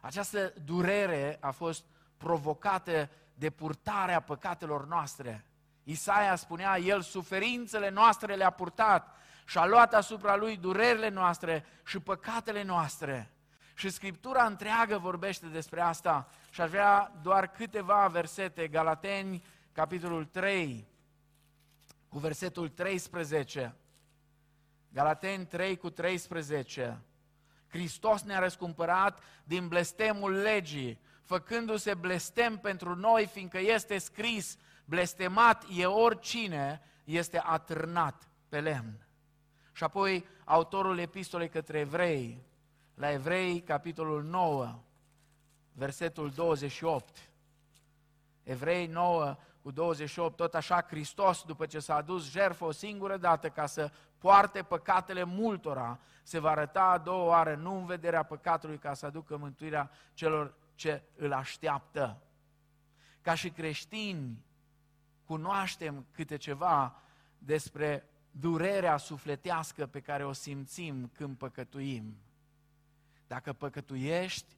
Această 0.00 0.52
durere 0.64 1.38
a 1.40 1.50
fost 1.50 1.84
provocată 2.16 3.10
de 3.34 3.50
purtarea 3.50 4.20
păcatelor 4.20 4.86
noastre. 4.86 5.44
Isaia 5.82 6.36
spunea, 6.36 6.78
El 6.78 7.00
suferințele 7.00 7.90
noastre 7.90 8.34
le-a 8.34 8.50
purtat 8.50 9.16
și 9.46 9.58
a 9.58 9.66
luat 9.66 9.94
asupra 9.94 10.36
Lui 10.36 10.56
durerile 10.56 11.08
noastre 11.08 11.64
și 11.84 11.98
păcatele 11.98 12.62
noastre. 12.62 13.30
Și 13.74 13.90
Scriptura 13.90 14.44
întreagă 14.44 14.98
vorbește 14.98 15.46
despre 15.46 15.80
asta 15.80 16.28
și 16.50 16.60
aș 16.60 16.70
vrea 16.70 17.12
doar 17.22 17.46
câteva 17.46 18.06
versete, 18.06 18.68
Galateni, 18.68 19.44
capitolul 19.72 20.24
3, 20.24 20.86
cu 22.08 22.18
versetul 22.18 22.68
13. 22.68 23.74
Galateni 24.88 25.46
3 25.46 25.76
cu 25.76 25.90
13. 25.90 27.00
Hristos 27.68 28.22
ne-a 28.22 28.38
răscumpărat 28.38 29.22
din 29.44 29.68
blestemul 29.68 30.32
legii, 30.32 31.00
făcându-se 31.24 31.94
blestem 31.94 32.58
pentru 32.58 32.94
noi, 32.94 33.26
fiindcă 33.26 33.58
este 33.58 33.98
scris, 33.98 34.56
blestemat 34.84 35.64
e 35.70 35.86
oricine 35.86 36.82
este 37.04 37.40
atârnat 37.44 38.28
pe 38.48 38.60
lemn. 38.60 39.06
Și 39.72 39.84
apoi 39.84 40.26
autorul 40.44 40.98
epistolei 40.98 41.48
către 41.48 41.78
evrei, 41.78 42.42
la 42.94 43.10
evrei, 43.10 43.60
capitolul 43.60 44.22
9, 44.22 44.82
versetul 45.72 46.30
28. 46.30 47.30
Evrei 48.42 48.86
9 48.86 49.36
cu 49.62 49.70
28, 49.70 50.36
tot 50.36 50.54
așa 50.54 50.82
Hristos, 50.88 51.42
după 51.42 51.66
ce 51.66 51.78
s-a 51.78 51.94
adus 51.94 52.30
jertfă 52.30 52.64
o 52.64 52.70
singură 52.70 53.16
dată 53.16 53.48
ca 53.48 53.66
să 53.66 53.90
poarte 54.18 54.62
păcatele 54.62 55.24
multora, 55.24 55.98
se 56.22 56.38
va 56.38 56.50
arăta 56.50 56.82
a 56.82 56.98
doua 56.98 57.24
oară, 57.24 57.54
nu 57.54 57.76
în 57.76 57.86
vederea 57.86 58.22
păcatului, 58.22 58.78
ca 58.78 58.94
să 58.94 59.06
aducă 59.06 59.36
mântuirea 59.36 59.90
celor 60.14 60.54
ce 60.74 61.02
îl 61.16 61.32
așteaptă. 61.32 62.22
Ca 63.20 63.34
și 63.34 63.50
creștini, 63.50 64.44
cunoaștem 65.24 66.06
câte 66.10 66.36
ceva 66.36 67.02
despre 67.38 68.08
durerea 68.30 68.96
sufletească 68.96 69.86
pe 69.86 70.00
care 70.00 70.24
o 70.24 70.32
simțim 70.32 71.10
când 71.14 71.36
păcătuim. 71.36 72.16
Dacă 73.26 73.52
păcătuiești 73.52 74.56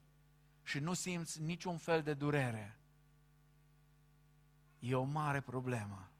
și 0.62 0.78
nu 0.78 0.92
simți 0.92 1.42
niciun 1.42 1.76
fel 1.76 2.02
de 2.02 2.14
durere, 2.14 2.78
e 4.78 4.94
o 4.94 5.02
mare 5.02 5.40
problemă. 5.40 6.10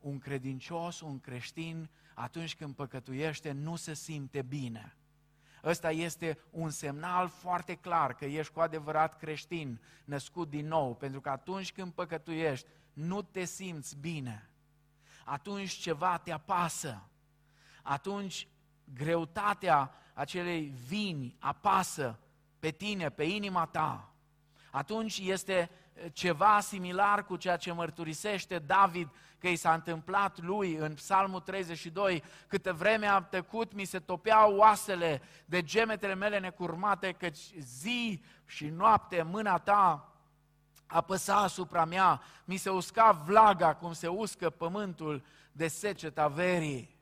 Un 0.00 0.18
credincios, 0.18 1.00
un 1.00 1.20
creștin, 1.20 1.90
atunci 2.14 2.56
când 2.56 2.74
păcătuiește, 2.74 3.52
nu 3.52 3.76
se 3.76 3.94
simte 3.94 4.42
bine. 4.42 4.96
Ăsta 5.64 5.90
este 5.90 6.38
un 6.50 6.70
semnal 6.70 7.28
foarte 7.28 7.74
clar 7.74 8.14
că 8.14 8.24
ești 8.24 8.52
cu 8.52 8.60
adevărat 8.60 9.16
creștin, 9.16 9.80
născut 10.04 10.48
din 10.48 10.66
nou, 10.66 10.94
pentru 10.94 11.20
că 11.20 11.28
atunci 11.28 11.72
când 11.72 11.92
păcătuiești, 11.92 12.66
nu 12.92 13.22
te 13.22 13.44
simți 13.44 13.96
bine. 13.96 14.50
Atunci 15.24 15.70
ceva 15.70 16.18
te 16.18 16.32
apasă. 16.32 17.02
Atunci 17.82 18.48
greutatea 18.94 19.94
acelei 20.14 20.74
vini 20.86 21.36
apasă 21.38 22.18
pe 22.58 22.70
tine, 22.70 23.10
pe 23.10 23.22
inima 23.22 23.66
ta. 23.66 24.12
Atunci 24.70 25.18
este 25.18 25.70
ceva 26.12 26.60
similar 26.60 27.24
cu 27.24 27.36
ceea 27.36 27.56
ce 27.56 27.72
mărturisește 27.72 28.58
David 28.58 29.08
că 29.38 29.48
i 29.48 29.56
s-a 29.56 29.74
întâmplat 29.74 30.40
lui 30.40 30.74
în 30.74 30.94
Psalmul 30.94 31.40
32, 31.40 32.22
câtă 32.46 32.72
vreme 32.72 33.06
am 33.06 33.26
tăcut, 33.30 33.72
mi 33.72 33.84
se 33.84 33.98
topeau 33.98 34.56
oasele 34.56 35.22
de 35.44 35.62
gemetele 35.62 36.14
mele 36.14 36.38
necurmate, 36.38 37.12
căci 37.12 37.38
zi 37.58 38.22
și 38.46 38.66
noapte 38.66 39.22
mâna 39.22 39.58
ta 39.58 40.12
apăsa 40.86 41.36
asupra 41.36 41.84
mea, 41.84 42.22
mi 42.44 42.56
se 42.56 42.70
usca 42.70 43.10
vlaga 43.12 43.74
cum 43.74 43.92
se 43.92 44.08
uscă 44.08 44.50
pământul 44.50 45.24
de 45.52 45.68
seceta 45.68 46.28
verii. 46.28 46.96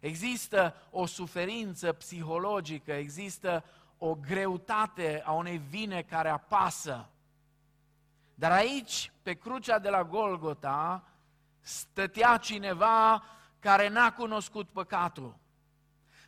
Există 0.00 0.74
o 0.90 1.06
suferință 1.06 1.92
psihologică, 1.92 2.92
există 2.92 3.64
o 3.98 4.14
greutate 4.14 5.22
a 5.24 5.32
unei 5.32 5.58
vine 5.68 6.02
care 6.02 6.28
apasă. 6.28 7.08
Dar 8.38 8.52
aici, 8.52 9.12
pe 9.22 9.34
crucea 9.34 9.78
de 9.78 9.88
la 9.88 10.04
Golgota, 10.04 11.04
stătea 11.60 12.36
cineva 12.36 13.24
care 13.58 13.88
n-a 13.88 14.12
cunoscut 14.12 14.68
păcatul. 14.68 15.36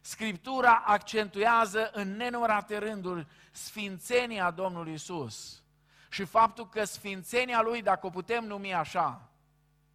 Scriptura 0.01 0.83
accentuează 0.87 1.91
în 1.93 2.17
nenumărate 2.17 2.79
rânduri 2.79 3.27
sfințenia 3.51 4.51
Domnului 4.51 4.93
Isus 4.93 5.63
și 6.09 6.25
faptul 6.25 6.69
că 6.69 6.85
sfințenia 6.85 7.63
Lui, 7.63 7.83
dacă 7.83 8.07
o 8.07 8.11
putem 8.11 8.45
numi 8.45 8.75
așa, 8.75 9.29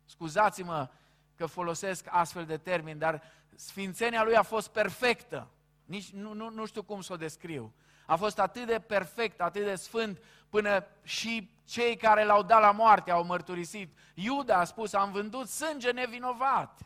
scuzați-mă 0.06 0.90
că 1.36 1.46
folosesc 1.46 2.06
astfel 2.10 2.46
de 2.46 2.58
termeni, 2.58 3.00
dar 3.00 3.22
sfințenia 3.56 4.24
Lui 4.24 4.36
a 4.36 4.44
fost 4.44 4.68
perfectă. 4.68 5.48
Nici, 5.86 6.12
nu, 6.12 6.34
nu, 6.34 6.50
nu 6.50 6.66
știu 6.66 6.84
cum 6.84 7.02
să 7.02 7.14
o 7.14 7.18
descriu. 7.18 7.74
A 8.06 8.16
fost 8.16 8.40
atât 8.40 8.66
de 8.66 8.80
perfect, 8.80 9.42
atât 9.42 9.64
de 9.64 9.76
sfânt, 9.76 10.22
până 10.50 10.86
și 11.04 11.50
cei 11.66 11.98
care 11.98 12.24
l-au 12.24 12.44
dat 12.44 12.62
la 12.62 12.72
moarte 12.72 13.12
au 13.12 13.24
mărturisit. 13.24 13.98
Iuda 14.14 14.58
a 14.58 14.64
spus, 14.64 14.94
am 14.94 15.12
vândut 15.12 15.48
sânge 15.48 15.92
nevinovat. 15.92 16.80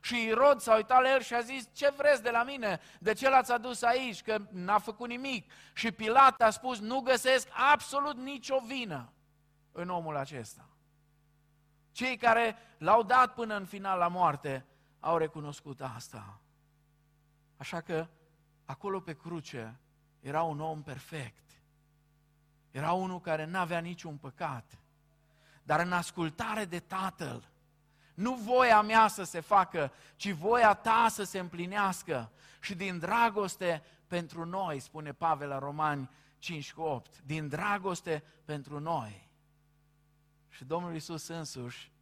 Și 0.00 0.24
Irod 0.24 0.60
s-a 0.60 0.74
uitat 0.74 1.02
la 1.02 1.10
el 1.10 1.20
și 1.20 1.34
a 1.34 1.40
zis, 1.40 1.68
ce 1.72 1.92
vreți 1.96 2.22
de 2.22 2.30
la 2.30 2.42
mine? 2.42 2.80
De 2.98 3.12
ce 3.12 3.28
l-ați 3.28 3.52
adus 3.52 3.82
aici? 3.82 4.22
Că 4.22 4.38
n-a 4.50 4.78
făcut 4.78 5.08
nimic. 5.08 5.50
Și 5.72 5.92
Pilat 5.92 6.40
a 6.40 6.50
spus, 6.50 6.78
nu 6.78 7.00
găsesc 7.00 7.48
absolut 7.72 8.16
nicio 8.16 8.60
vină 8.66 9.12
în 9.72 9.88
omul 9.88 10.16
acesta. 10.16 10.68
Cei 11.92 12.16
care 12.16 12.56
l-au 12.78 13.02
dat 13.02 13.34
până 13.34 13.56
în 13.56 13.64
final 13.64 13.98
la 13.98 14.08
moarte 14.08 14.66
au 15.00 15.16
recunoscut 15.16 15.80
asta. 15.80 16.40
Așa 17.56 17.80
că 17.80 18.06
acolo 18.64 19.00
pe 19.00 19.16
cruce 19.16 19.78
era 20.24 20.42
un 20.42 20.60
om 20.60 20.82
perfect. 20.82 21.62
Era 22.70 22.92
unul 22.92 23.20
care 23.20 23.44
n-avea 23.44 23.78
niciun 23.78 24.16
păcat. 24.16 24.78
Dar 25.62 25.80
în 25.80 25.92
ascultare 25.92 26.64
de 26.64 26.80
Tatăl, 26.80 27.48
nu 28.14 28.34
voia 28.34 28.80
mea 28.82 29.08
să 29.08 29.22
se 29.22 29.40
facă, 29.40 29.92
ci 30.16 30.30
voia 30.30 30.74
ta 30.74 31.06
să 31.10 31.22
se 31.22 31.38
împlinească. 31.38 32.32
Și 32.60 32.74
din 32.74 32.98
dragoste 32.98 33.82
pentru 34.06 34.44
noi, 34.44 34.80
spune 34.80 35.12
Pavel 35.12 35.48
la 35.48 35.58
Romani 35.58 36.10
5 36.38 36.72
cu 36.72 36.80
8, 36.80 37.22
din 37.22 37.48
dragoste 37.48 38.24
pentru 38.44 38.80
noi. 38.80 39.28
Și 40.48 40.64
Domnul 40.64 40.92
Iisus 40.92 41.26
însuși, 41.26 41.92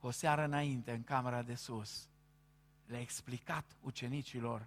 o 0.00 0.10
seară 0.10 0.44
înainte, 0.44 0.92
în 0.92 1.04
camera 1.04 1.42
de 1.42 1.54
sus, 1.54 2.08
le-a 2.86 3.00
explicat 3.00 3.76
ucenicilor 3.80 4.66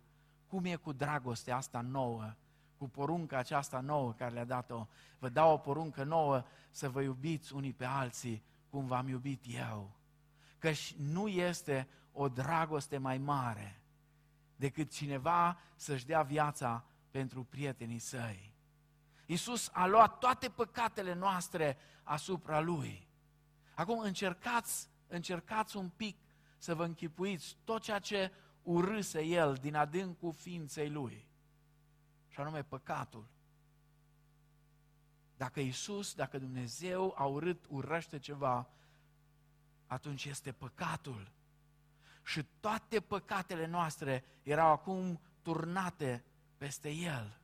cum 0.50 0.66
e 0.66 0.76
cu 0.76 0.92
dragostea 0.92 1.56
asta 1.56 1.82
nouă, 1.82 2.34
cu 2.78 2.90
porunca 2.90 3.38
aceasta 3.38 3.80
nouă 3.80 4.14
care 4.14 4.34
le-a 4.34 4.46
dat-o. 4.46 4.88
Vă 5.20 5.30
dau 5.30 5.54
o 5.54 5.58
poruncă 5.58 6.04
nouă 6.04 6.44
să 6.70 6.90
vă 6.90 7.02
iubiți 7.02 7.54
unii 7.54 7.74
pe 7.74 7.86
alții 7.86 8.44
cum 8.70 8.86
v-am 8.86 9.08
iubit 9.08 9.44
eu. 9.48 9.92
Căci 10.58 10.96
nu 10.98 11.28
este 11.28 11.88
o 12.12 12.30
dragoste 12.30 12.98
mai 12.98 13.18
mare 13.18 13.82
decât 14.56 14.92
cineva 14.92 15.60
să-și 15.76 16.06
dea 16.06 16.22
viața 16.22 16.86
pentru 17.12 17.44
prietenii 17.44 18.00
săi. 18.00 18.54
Iisus 19.26 19.70
a 19.74 19.86
luat 19.86 20.18
toate 20.18 20.50
păcatele 20.50 21.14
noastre 21.14 21.78
asupra 22.04 22.60
Lui. 22.60 23.08
Acum 23.74 24.00
încercați, 24.00 24.90
încercați 25.08 25.78
un 25.78 25.90
pic 25.90 26.18
să 26.58 26.76
vă 26.76 26.84
închipuiți 26.84 27.58
tot 27.64 27.82
ceea 27.82 28.00
ce 28.00 28.32
urâse 28.64 29.22
El 29.22 29.54
din 29.54 29.76
adâncul 29.76 30.34
ființei 30.34 30.90
Lui. 30.90 31.28
Și 32.28 32.40
anume 32.40 32.64
păcatul. 32.64 33.26
Dacă 35.38 35.60
Iisus, 35.60 36.14
dacă 36.14 36.38
Dumnezeu 36.38 37.14
a 37.18 37.26
urât, 37.26 37.66
urăște 37.68 38.20
ceva, 38.20 38.70
atunci 39.88 40.26
este 40.26 40.52
păcatul. 40.52 41.32
Și 42.24 42.46
toate 42.60 43.00
păcatele 43.00 43.66
noastre 43.66 44.24
erau 44.44 44.72
acum 44.72 45.20
turnate 45.42 46.24
peste 46.58 46.90
El. 46.90 47.40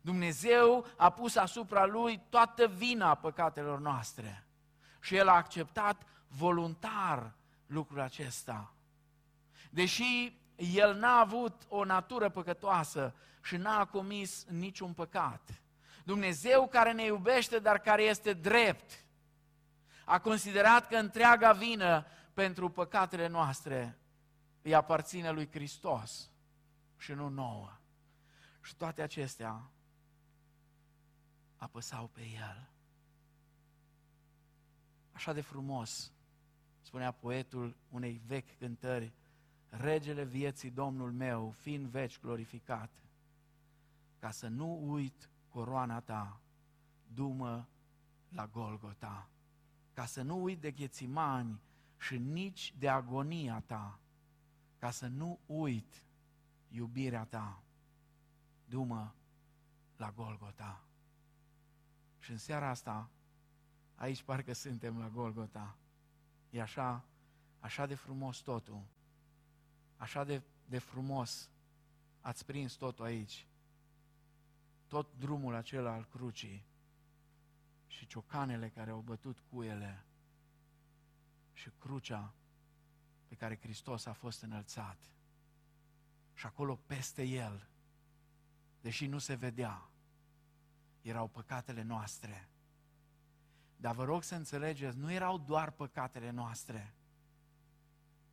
Dumnezeu 0.00 0.86
a 0.96 1.10
pus 1.10 1.36
asupra 1.36 1.84
Lui 1.84 2.20
toată 2.28 2.66
vina 2.66 3.14
păcatelor 3.14 3.78
noastre. 3.78 4.46
Și 5.00 5.16
El 5.16 5.28
a 5.28 5.34
acceptat 5.34 6.06
voluntar 6.26 7.34
lucrul 7.66 8.00
acesta. 8.00 8.74
Deși 9.70 10.38
El 10.56 10.94
n-a 10.94 11.18
avut 11.18 11.66
o 11.68 11.84
natură 11.84 12.28
păcătoasă 12.28 13.14
și 13.42 13.56
n-a 13.56 13.84
comis 13.84 14.44
niciun 14.48 14.92
păcat. 14.92 15.62
Dumnezeu 16.04 16.68
care 16.68 16.92
ne 16.92 17.04
iubește, 17.04 17.58
dar 17.58 17.78
care 17.78 18.02
este 18.02 18.32
drept, 18.32 19.04
a 20.04 20.18
considerat 20.20 20.88
că 20.88 20.96
întreaga 20.96 21.52
vină 21.52 22.06
pentru 22.34 22.68
păcatele 22.68 23.26
noastre 23.26 23.98
îi 24.62 24.74
aparține 24.74 25.30
lui 25.30 25.48
Hristos 25.50 26.30
și 26.96 27.12
nu 27.12 27.28
nouă. 27.28 27.72
Și 28.62 28.74
toate 28.76 29.02
acestea 29.02 29.70
apăsau 31.56 32.06
pe 32.06 32.20
El. 32.20 32.68
Așa 35.12 35.32
de 35.32 35.40
frumos, 35.40 36.12
spunea 36.80 37.10
poetul 37.10 37.76
unei 37.88 38.20
vechi 38.26 38.58
cântări, 38.58 39.12
regele 39.70 40.24
vieții 40.24 40.70
Domnul 40.70 41.12
meu, 41.12 41.50
fiind 41.50 41.86
veci 41.86 42.20
glorificat, 42.20 42.90
ca 44.18 44.30
să 44.30 44.48
nu 44.48 44.92
uit 44.92 45.30
coroana 45.48 46.00
ta, 46.00 46.40
dumă 47.14 47.68
la 48.28 48.46
Golgota, 48.46 49.28
ca 49.92 50.04
să 50.04 50.22
nu 50.22 50.42
uit 50.42 50.60
de 50.60 50.70
ghețimani 50.70 51.60
și 51.98 52.18
nici 52.18 52.74
de 52.78 52.88
agonia 52.88 53.62
ta, 53.66 53.98
ca 54.78 54.90
să 54.90 55.06
nu 55.06 55.38
uit 55.46 56.04
iubirea 56.68 57.24
ta, 57.24 57.62
dumă 58.64 59.14
la 59.96 60.10
Golgota. 60.10 60.84
Și 62.18 62.30
în 62.30 62.38
seara 62.38 62.68
asta, 62.68 63.10
aici 63.94 64.22
parcă 64.22 64.52
suntem 64.52 64.98
la 64.98 65.08
Golgota. 65.08 65.76
E 66.50 66.60
așa, 66.60 67.04
așa 67.60 67.86
de 67.86 67.94
frumos 67.94 68.38
totul. 68.38 68.82
Așa 70.00 70.24
de, 70.24 70.42
de 70.66 70.78
frumos 70.78 71.50
ați 72.20 72.44
prins 72.44 72.72
totul 72.72 73.04
aici. 73.04 73.46
Tot 74.86 75.14
drumul 75.18 75.54
acela 75.54 75.92
al 75.92 76.04
crucii 76.04 76.64
și 77.86 78.06
ciocanele 78.06 78.68
care 78.68 78.90
au 78.90 79.00
bătut 79.00 79.42
cu 79.50 79.62
ele 79.62 80.04
și 81.52 81.70
crucea 81.78 82.34
pe 83.28 83.34
care 83.34 83.58
Hristos 83.58 84.06
a 84.06 84.12
fost 84.12 84.42
înălțat. 84.42 84.98
Și 86.34 86.46
acolo 86.46 86.76
peste 86.86 87.22
el, 87.22 87.68
deși 88.80 89.06
nu 89.06 89.18
se 89.18 89.34
vedea, 89.34 89.90
erau 91.02 91.28
păcatele 91.28 91.82
noastre. 91.82 92.48
Dar 93.76 93.94
vă 93.94 94.04
rog 94.04 94.22
să 94.22 94.34
înțelegeți, 94.34 94.98
nu 94.98 95.12
erau 95.12 95.38
doar 95.38 95.70
păcatele 95.70 96.30
noastre. 96.30 96.94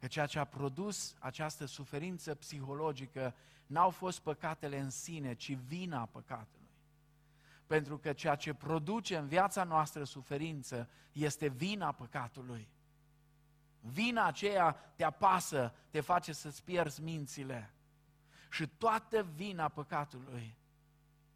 Că 0.08 0.13
ceea 0.13 0.26
ce 0.26 0.39
a 0.39 0.46
produs 0.46 1.15
această 1.20 1.65
suferință 1.65 2.36
psihologică 2.36 3.36
n-au 3.65 3.89
fost 3.89 4.20
păcatele 4.20 4.80
în 4.80 4.89
sine, 4.89 5.34
ci 5.34 5.56
vina 5.56 6.06
păcatului. 6.06 6.70
Pentru 7.65 7.98
că 7.98 8.13
ceea 8.13 8.36
ce 8.36 8.54
produce 8.54 9.17
în 9.17 9.28
viața 9.28 9.63
noastră 9.63 10.04
suferință 10.04 10.89
este 11.12 11.48
vina 11.48 11.91
păcatului. 11.91 12.70
Vina 13.80 14.26
aceea 14.26 14.72
te 14.72 15.04
apasă, 15.04 15.74
te 15.89 16.00
face 16.00 16.34
să-ți 16.34 16.63
pierzi 16.63 17.02
mințile. 17.02 17.74
Și 18.50 18.67
toată 18.67 19.24
vina 19.24 19.67
păcatului 19.67 20.58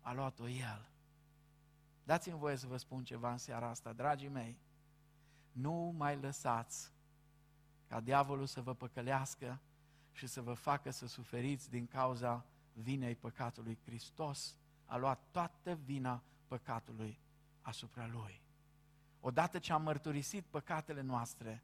a 0.02 0.14
luat-o 0.14 0.48
El. 0.48 0.90
Dați-mi 2.04 2.38
voie 2.38 2.56
să 2.56 2.68
vă 2.68 2.78
spun 2.78 3.04
ceva 3.04 3.32
în 3.32 3.38
seara 3.38 3.70
asta, 3.70 3.94
dragii 3.94 4.28
mei. 4.28 4.60
Nu 5.52 5.94
mai 5.98 6.20
lăsați 6.20 6.92
ca 7.92 8.00
diavolul 8.00 8.46
să 8.46 8.62
vă 8.62 8.74
păcălească 8.74 9.60
și 10.12 10.28
să 10.28 10.42
vă 10.42 10.54
facă 10.54 10.92
să 10.92 11.08
suferiți 11.08 11.70
din 11.70 11.88
cauza 11.88 12.46
vinei 12.74 13.16
păcatului. 13.16 13.80
Hristos 13.86 14.56
a 14.86 14.98
luat 14.98 15.22
toată 15.32 15.80
vina 15.84 16.24
păcatului 16.48 17.20
asupra 17.62 18.08
Lui. 18.08 18.42
Odată 19.20 19.60
ce 19.60 19.74
am 19.74 19.82
mărturisit 19.82 20.46
păcatele 20.46 21.02
noastre, 21.02 21.64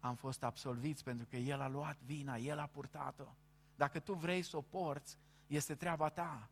am 0.00 0.14
fost 0.14 0.42
absolviți 0.42 1.04
pentru 1.04 1.26
că 1.26 1.36
El 1.36 1.60
a 1.60 1.68
luat 1.68 2.00
vina, 2.02 2.36
El 2.36 2.58
a 2.58 2.66
purtat-o. 2.66 3.34
Dacă 3.74 3.98
tu 3.98 4.14
vrei 4.14 4.42
să 4.42 4.56
o 4.56 4.60
porți, 4.60 5.18
este 5.46 5.74
treaba 5.74 6.08
ta. 6.08 6.48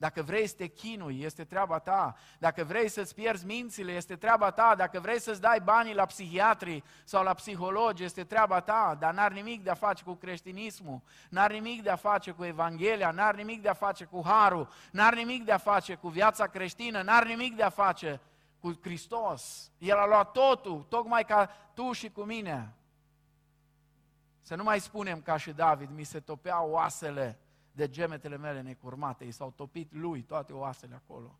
Dacă 0.00 0.22
vrei 0.22 0.46
să 0.46 0.54
te 0.56 0.66
chinui, 0.66 1.22
este 1.22 1.44
treaba 1.44 1.78
ta. 1.78 2.16
Dacă 2.38 2.64
vrei 2.64 2.88
să-ți 2.88 3.14
pierzi 3.14 3.46
mințile, 3.46 3.92
este 3.92 4.16
treaba 4.16 4.50
ta. 4.50 4.74
Dacă 4.76 5.00
vrei 5.00 5.20
să-ți 5.20 5.40
dai 5.40 5.60
banii 5.60 5.94
la 5.94 6.04
psihiatri 6.04 6.82
sau 7.04 7.24
la 7.24 7.34
psihologi, 7.34 8.04
este 8.04 8.24
treaba 8.24 8.60
ta. 8.60 8.96
Dar 9.00 9.14
n-ar 9.14 9.32
nimic 9.32 9.62
de 9.62 9.70
a 9.70 9.74
face 9.74 10.02
cu 10.04 10.14
creștinismul, 10.14 11.00
n-ar 11.30 11.50
nimic 11.50 11.82
de 11.82 11.90
a 11.90 11.96
face 11.96 12.30
cu 12.30 12.44
Evanghelia, 12.44 13.10
n-ar 13.10 13.34
nimic 13.34 13.62
de 13.62 13.68
a 13.68 13.72
face 13.72 14.04
cu 14.04 14.22
Harul, 14.24 14.68
n-ar 14.90 15.14
nimic 15.14 15.44
de 15.44 15.52
a 15.52 15.58
face 15.58 15.94
cu 15.94 16.08
viața 16.08 16.46
creștină, 16.46 17.02
n-ar 17.02 17.26
nimic 17.26 17.56
de 17.56 17.62
a 17.62 17.70
face 17.70 18.20
cu 18.60 18.78
Hristos. 18.82 19.70
El 19.78 19.96
a 19.96 20.06
luat 20.06 20.32
totul, 20.32 20.86
tocmai 20.88 21.24
ca 21.24 21.50
tu 21.74 21.92
și 21.92 22.10
cu 22.10 22.22
mine. 22.22 22.74
Să 24.40 24.54
nu 24.54 24.62
mai 24.62 24.80
spunem 24.80 25.20
ca 25.20 25.36
și 25.36 25.50
David, 25.50 25.90
mi 25.90 26.04
se 26.04 26.20
topeau 26.20 26.70
oasele 26.70 27.38
de 27.80 27.88
gemetele 27.88 28.36
mele 28.36 28.60
necurmate, 28.60 29.24
i 29.24 29.30
s-au 29.30 29.50
topit 29.50 29.92
lui 29.92 30.22
toate 30.22 30.52
oasele 30.52 30.94
acolo. 30.94 31.38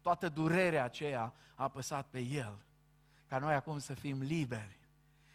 Toată 0.00 0.28
durerea 0.28 0.84
aceea 0.84 1.22
a 1.54 1.62
apăsat 1.62 2.06
pe 2.06 2.20
el, 2.20 2.58
ca 3.26 3.38
noi 3.38 3.54
acum 3.54 3.78
să 3.78 3.94
fim 3.94 4.20
liberi 4.20 4.78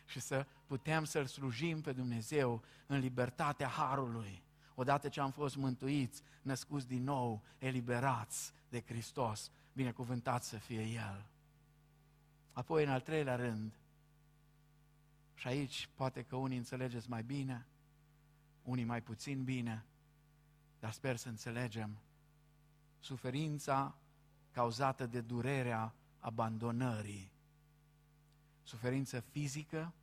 și 0.06 0.20
să 0.20 0.46
putem 0.66 1.04
să-L 1.04 1.26
slujim 1.26 1.82
pe 1.82 1.92
Dumnezeu 1.92 2.64
în 2.86 3.00
libertatea 3.00 3.68
Harului. 3.68 4.44
Odată 4.76 5.10
ce 5.10 5.20
am 5.20 5.32
fost 5.32 5.56
mântuiți, 5.56 6.24
născuți 6.42 6.88
din 6.88 7.04
nou, 7.04 7.44
eliberați 7.58 8.54
de 8.70 8.84
Hristos, 8.86 9.52
binecuvântat 9.74 10.44
să 10.44 10.58
fie 10.58 10.82
El. 10.82 11.26
Apoi, 12.52 12.84
în 12.84 12.90
al 12.90 13.02
treilea 13.02 13.36
rând, 13.36 13.74
și 15.34 15.48
aici 15.48 15.90
poate 15.96 16.24
că 16.24 16.36
unii 16.36 16.58
înțelegeți 16.58 17.10
mai 17.10 17.24
bine, 17.24 17.68
unii 18.64 18.84
mai 18.84 19.02
puțin 19.02 19.44
bine, 19.44 19.86
dar 20.84 20.92
sper 20.92 21.16
să 21.16 21.30
înțelegem 21.30 22.02
suferința 23.00 23.96
cauzată 24.52 25.06
de 25.06 25.22
durerea 25.22 25.96
abandonării. 26.20 27.32
Suferință 28.64 29.20
fizică, 29.20 29.94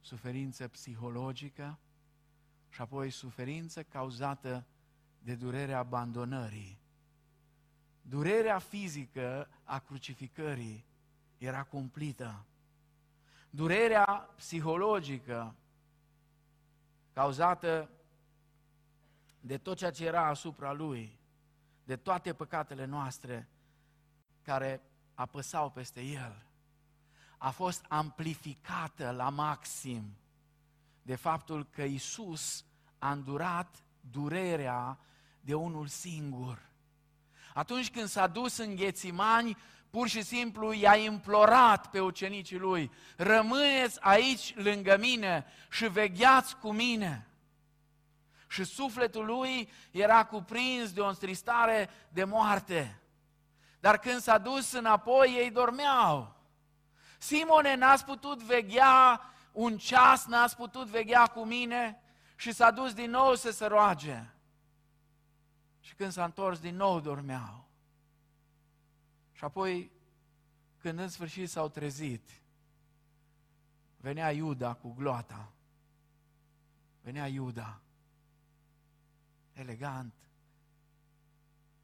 suferință 0.00 0.68
psihologică 0.68 1.78
și 2.68 2.80
apoi 2.80 3.10
suferință 3.10 3.82
cauzată 3.82 4.66
de 5.18 5.34
durerea 5.34 5.78
abandonării. 5.78 6.78
Durerea 8.02 8.58
fizică 8.58 9.48
a 9.64 9.78
crucificării 9.78 10.84
era 11.38 11.62
cumplită. 11.62 12.44
Durerea 13.50 14.06
psihologică 14.36 15.54
cauzată 17.12 17.90
de 19.44 19.58
tot 19.58 19.76
ceea 19.76 19.90
ce 19.90 20.06
era 20.06 20.26
asupra 20.26 20.72
lui, 20.72 21.18
de 21.84 21.96
toate 21.96 22.32
păcatele 22.32 22.84
noastre 22.84 23.48
care 24.42 24.82
apăsau 25.14 25.70
peste 25.70 26.00
el, 26.00 26.46
a 27.38 27.50
fost 27.50 27.84
amplificată 27.88 29.10
la 29.10 29.28
maxim 29.28 30.16
de 31.02 31.14
faptul 31.14 31.66
că 31.70 31.82
Isus 31.82 32.64
a 32.98 33.12
îndurat 33.12 33.82
durerea 34.00 34.98
de 35.40 35.54
unul 35.54 35.86
singur. 35.86 36.70
Atunci 37.54 37.90
când 37.90 38.08
s-a 38.08 38.26
dus 38.26 38.56
în 38.56 38.74
Ghețimani, 38.74 39.56
pur 39.90 40.08
și 40.08 40.22
simplu 40.22 40.72
i-a 40.72 40.96
implorat 40.96 41.90
pe 41.90 42.00
ucenicii 42.00 42.58
lui, 42.58 42.90
rămâneți 43.16 44.00
aici 44.00 44.54
lângă 44.56 44.96
mine 44.98 45.44
și 45.70 45.88
vegheați 45.88 46.56
cu 46.56 46.72
mine. 46.72 47.26
Și 48.52 48.64
sufletul 48.64 49.24
lui 49.24 49.70
era 49.90 50.24
cuprins 50.24 50.92
de 50.92 51.00
o 51.00 51.06
întristare 51.06 51.90
de 52.08 52.24
moarte. 52.24 53.00
Dar 53.80 53.98
când 53.98 54.20
s-a 54.20 54.38
dus 54.38 54.72
înapoi, 54.72 55.34
ei 55.36 55.50
dormeau. 55.50 56.36
Simone, 57.18 57.74
n-ați 57.74 58.04
putut 58.04 58.42
veghea 58.42 59.20
un 59.52 59.78
ceas, 59.78 60.26
n-ați 60.26 60.56
putut 60.56 60.86
veghea 60.86 61.26
cu 61.26 61.44
mine? 61.44 62.02
Și 62.36 62.52
s-a 62.52 62.70
dus 62.70 62.94
din 62.94 63.10
nou 63.10 63.34
să 63.34 63.50
se 63.50 63.66
roage. 63.66 64.24
Și 65.80 65.94
când 65.94 66.12
s-a 66.12 66.24
întors, 66.24 66.58
din 66.58 66.76
nou 66.76 67.00
dormeau. 67.00 67.68
Și 69.32 69.44
apoi, 69.44 69.90
când 70.78 70.98
în 70.98 71.08
sfârșit 71.08 71.50
s-au 71.50 71.68
trezit, 71.68 72.30
venea 73.96 74.30
Iuda 74.30 74.74
cu 74.74 74.94
gloata. 74.98 75.52
Venea 77.00 77.26
Iuda, 77.26 77.80
elegant, 79.62 80.14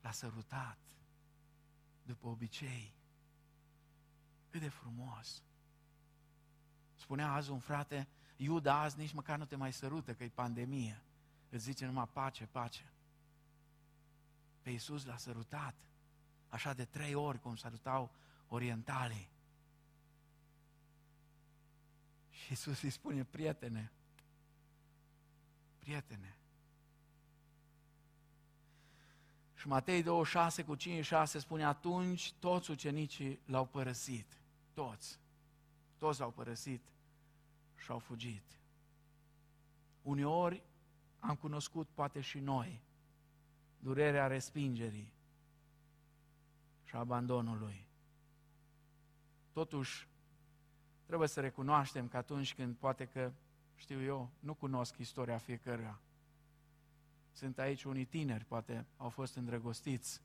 l-a 0.01 0.11
sărutat, 0.11 0.79
după 2.03 2.27
obicei. 2.27 2.95
Cât 4.51 4.61
de 4.61 4.69
frumos! 4.69 5.43
Spunea 6.95 7.33
azi 7.33 7.51
un 7.51 7.59
frate, 7.59 8.09
Iuda 8.37 8.81
azi 8.81 8.99
nici 8.99 9.13
măcar 9.13 9.39
nu 9.39 9.45
te 9.45 9.57
mai 9.57 9.73
sărută, 9.73 10.15
că 10.15 10.25
e 10.25 10.29
pandemie. 10.29 11.03
Îți 11.49 11.65
zice 11.65 11.87
numai 11.87 12.09
pace, 12.09 12.47
pace. 12.47 12.93
Pe 14.63 14.71
Iisus 14.71 15.05
l-a 15.05 15.17
sărutat, 15.17 15.75
așa 16.49 16.73
de 16.73 16.85
trei 16.85 17.15
ori 17.15 17.41
cum 17.41 17.57
sărutau 17.57 18.11
orientalii. 18.49 19.31
Și 22.31 22.51
Iisus 22.51 22.83
îi 22.83 22.91
spune, 22.91 23.25
prietene, 23.25 23.93
prietene. 25.79 26.38
Și 29.59 29.69
Matei 29.69 30.03
26 30.03 30.65
cu 30.65 30.75
5 30.75 31.05
6 31.05 31.39
spune, 31.39 31.65
atunci 31.65 32.33
toți 32.33 32.71
ucenicii 32.71 33.41
l-au 33.45 33.67
părăsit. 33.67 34.27
Toți. 34.75 35.19
Toți 35.97 36.21
l-au 36.21 36.31
părăsit 36.31 36.83
și 37.77 37.91
au 37.91 37.99
fugit. 37.99 38.43
Uneori 40.03 40.63
am 41.19 41.35
cunoscut, 41.35 41.89
poate 41.95 42.21
și 42.21 42.39
noi, 42.39 42.81
durerea 43.79 44.27
respingerii 44.27 45.13
și 46.85 46.97
abandonului. 46.97 47.87
Totuși, 49.53 50.09
trebuie 51.07 51.29
să 51.29 51.41
recunoaștem 51.41 52.09
că 52.09 52.17
atunci 52.17 52.55
când 52.55 52.77
poate 52.77 53.07
că, 53.07 53.33
știu 53.77 54.03
eu, 54.03 54.31
nu 54.41 54.55
cunosc 54.55 54.99
istoria 54.99 55.39
fiecăruia, 55.39 56.01
sunt 57.39 57.59
aici 57.59 57.85
unii 57.85 58.05
tineri, 58.05 58.45
poate 58.45 58.87
au 58.97 59.09
fost 59.09 59.35
îndrăgostiți 59.35 60.23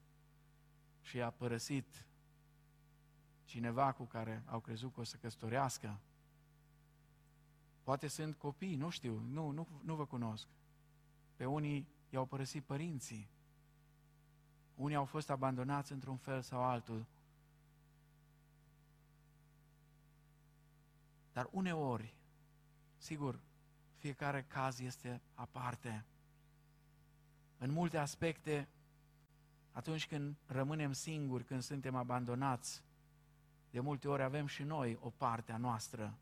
și 1.02 1.22
a 1.22 1.30
părăsit 1.30 2.06
cineva 3.46 3.92
cu 3.92 4.04
care 4.04 4.44
au 4.46 4.60
crezut 4.60 4.94
că 4.94 5.00
o 5.00 5.04
să 5.04 5.18
căsătorească. 5.18 6.00
Poate 7.84 8.08
sunt 8.08 8.36
copii, 8.36 8.76
nu 8.76 8.90
știu, 8.90 9.20
nu, 9.20 9.50
nu, 9.50 9.68
nu 9.84 9.96
vă 9.96 10.06
cunosc. 10.06 10.48
Pe 11.36 11.46
unii 11.46 11.88
i-au 12.10 12.26
părăsit 12.26 12.64
părinții. 12.64 13.30
Unii 14.76 14.96
au 14.96 15.06
fost 15.06 15.30
abandonați 15.30 15.92
într-un 15.92 16.18
fel 16.18 16.42
sau 16.42 16.64
altul. 16.64 17.06
Dar 21.34 21.50
uneori, 21.52 22.16
sigur, 22.98 23.40
fiecare 23.98 24.44
caz 24.44 24.80
este 24.80 25.22
aparte. 25.34 26.06
În 27.64 27.72
multe 27.72 27.98
aspecte, 27.98 28.68
atunci 29.72 30.08
când 30.08 30.36
rămânem 30.46 30.92
singuri, 30.92 31.44
când 31.44 31.62
suntem 31.62 31.96
abandonați, 31.96 32.84
de 33.70 33.80
multe 33.80 34.08
ori 34.08 34.24
avem 34.24 34.46
și 34.46 34.64
noi 34.64 34.98
o 35.02 35.10
parte 35.10 35.52
a 35.52 35.58
noastră 35.58 36.18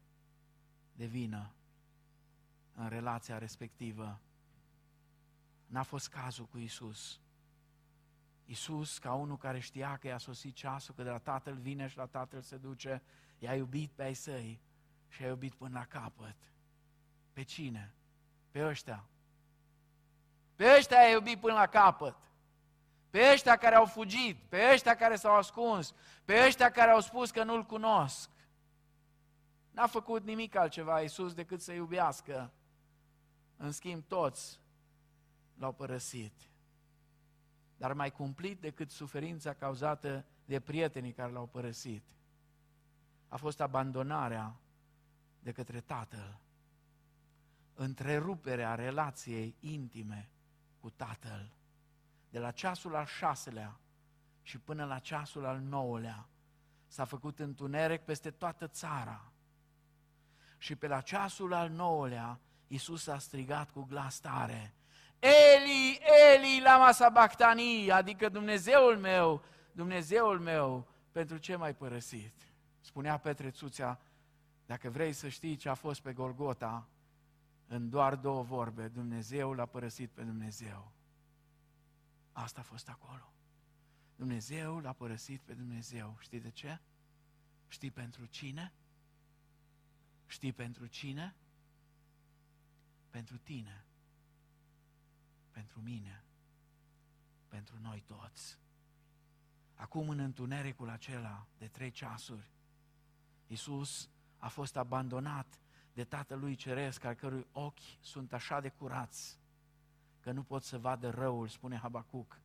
de 0.96 1.06
vină 1.06 1.54
în 2.76 2.90
relația 2.90 3.38
respectivă. 3.38 4.20
N-a 5.66 5.84
fost 5.84 6.10
cazul 6.10 6.46
cu 6.46 6.58
Isus. 6.58 7.20
Isus, 8.46 8.98
ca 8.98 9.14
unul 9.14 9.38
care 9.38 9.60
știa 9.60 9.98
că 9.98 10.08
i-a 10.08 10.18
sosit 10.18 10.56
ceasul, 10.56 10.96
că 10.96 11.04
de 11.04 11.10
la 11.10 11.18
Tatăl 11.18 11.56
vine 11.56 11.88
și 11.88 11.98
la 11.98 12.06
Tatăl 12.06 12.42
se 12.42 12.58
duce, 12.58 13.02
i-a 13.40 13.56
iubit 13.56 13.92
pe 13.92 14.04
ai 14.04 14.14
săi 14.14 14.62
și 15.08 15.24
a 15.24 15.28
iubit 15.28 15.54
până 15.54 15.78
la 15.80 15.86
capăt. 15.86 16.38
Pe 17.34 17.42
cine? 17.42 17.94
Pe 18.52 18.66
ăștia. 18.66 19.06
Pe 20.62 20.76
ăștia 20.78 21.00
a 21.00 21.10
iubit 21.10 21.40
până 21.40 21.54
la 21.54 21.68
capăt. 21.68 22.16
Pe 23.10 23.30
ăștia 23.32 23.58
care 23.58 23.76
au 23.76 23.86
fugit, 23.86 24.38
pe 24.50 24.70
ăștia 24.74 24.96
care 24.96 25.16
s-au 25.16 25.36
ascuns, 25.36 25.94
pe 26.26 26.46
ăștia 26.46 26.72
care 26.72 26.92
au 26.92 27.00
spus 27.00 27.32
că 27.32 27.44
nu-L 27.44 27.66
cunosc. 27.66 28.30
N-a 29.72 29.88
făcut 29.88 30.24
nimic 30.24 30.56
altceva 30.56 31.02
Iisus 31.02 31.34
decât 31.34 31.62
să 31.62 31.72
iubească. 31.72 32.52
În 33.58 33.72
schimb, 33.72 34.04
toți 34.08 34.60
l-au 35.58 35.72
părăsit. 35.72 36.34
Dar 37.78 37.94
mai 37.94 38.12
cumplit 38.12 38.62
decât 38.62 38.92
suferința 38.92 39.54
cauzată 39.54 40.26
de 40.46 40.60
prietenii 40.60 41.12
care 41.14 41.32
l-au 41.32 41.46
părăsit, 41.46 42.04
a 43.28 43.36
fost 43.38 43.62
abandonarea 43.62 44.56
de 45.40 45.52
către 45.52 45.80
Tatăl, 45.80 46.40
întreruperea 47.74 48.76
relației 48.76 49.56
intime 49.60 50.30
cu 50.82 50.90
Tatăl. 50.90 51.52
De 52.30 52.40
la 52.40 52.52
ceasul 52.52 52.96
al 52.96 53.06
șaselea 53.06 53.80
și 54.42 54.58
până 54.58 54.86
la 54.86 55.00
ceasul 55.00 55.46
al 55.46 55.60
nouălea 55.60 56.28
s-a 56.88 57.06
făcut 57.06 57.40
întuneric 57.40 58.02
peste 58.02 58.32
toată 58.32 58.68
țara. 58.68 59.32
Și 60.58 60.76
pe 60.76 60.88
la 60.88 61.02
ceasul 61.02 61.54
al 61.54 61.70
nouălea 61.70 62.40
Iisus 62.68 63.08
a 63.08 63.18
strigat 63.18 63.72
cu 63.72 63.82
glas 63.82 64.20
tare, 64.20 64.74
Eli, 65.20 66.00
Eli, 66.34 66.62
lama 66.64 66.92
sabachthani, 66.92 67.92
adică 67.92 68.30
Dumnezeul 68.30 68.98
meu, 68.98 69.44
Dumnezeul 69.72 70.40
meu, 70.40 70.88
pentru 71.12 71.38
ce 71.38 71.56
m-ai 71.56 71.76
părăsit? 71.76 72.34
Spunea 72.80 73.18
Petre 73.18 73.50
Țuțea, 73.50 74.00
dacă 74.66 74.90
vrei 74.90 75.14
să 75.14 75.28
știi 75.28 75.56
ce 75.56 75.70
a 75.70 75.74
fost 75.74 76.02
pe 76.02 76.14
Golgota, 76.14 76.88
în 77.72 77.90
doar 77.90 78.16
două 78.16 78.44
vorbe, 78.44 78.88
Dumnezeu 78.88 79.54
l-a 79.54 79.66
părăsit 79.66 80.10
pe 80.12 80.24
Dumnezeu. 80.24 80.92
Asta 82.32 82.60
a 82.60 82.64
fost 82.64 82.90
acolo. 82.90 83.34
Dumnezeu 84.16 84.80
l-a 84.80 84.94
părăsit 84.94 85.42
pe 85.42 85.54
Dumnezeu. 85.54 86.18
Știi 86.20 86.40
de 86.40 86.50
ce? 86.50 86.80
Știi 87.68 87.92
pentru 87.92 88.26
cine? 88.26 88.74
Știi 90.26 90.54
pentru 90.54 90.86
cine? 90.86 91.36
Pentru 93.10 93.38
tine. 93.38 93.86
Pentru 95.52 95.82
mine. 95.82 96.24
Pentru 97.48 97.80
noi 97.80 98.04
toți. 98.06 98.60
Acum 99.76 100.10
în 100.10 100.20
întunericul 100.20 100.90
acela 100.90 101.48
de 101.58 101.68
trei 101.68 101.92
ceasuri, 101.92 102.52
Iisus 103.48 104.10
a 104.38 104.48
fost 104.48 104.76
abandonat 104.76 105.61
de 105.94 106.04
Tatălui 106.04 106.56
Ceresc, 106.56 107.04
al 107.04 107.14
cărui 107.14 107.48
ochi 107.52 108.00
sunt 108.00 108.34
așa 108.34 108.60
de 108.60 108.70
curați, 108.70 109.40
că 110.20 110.32
nu 110.32 110.44
pot 110.44 110.64
să 110.64 110.78
vadă 110.78 111.10
răul, 111.10 111.48
spune 111.48 111.78
Habacuc 111.78 112.40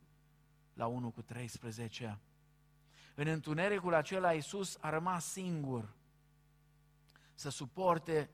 la 0.73 0.85
1 0.85 1.09
cu 1.09 1.21
13. 1.21 2.19
În 3.15 3.27
întunericul 3.27 3.93
acela 3.93 4.33
Iisus 4.33 4.77
a 4.81 4.89
rămas 4.89 5.25
singur 5.25 5.93
să 7.33 7.49
suporte 7.49 8.29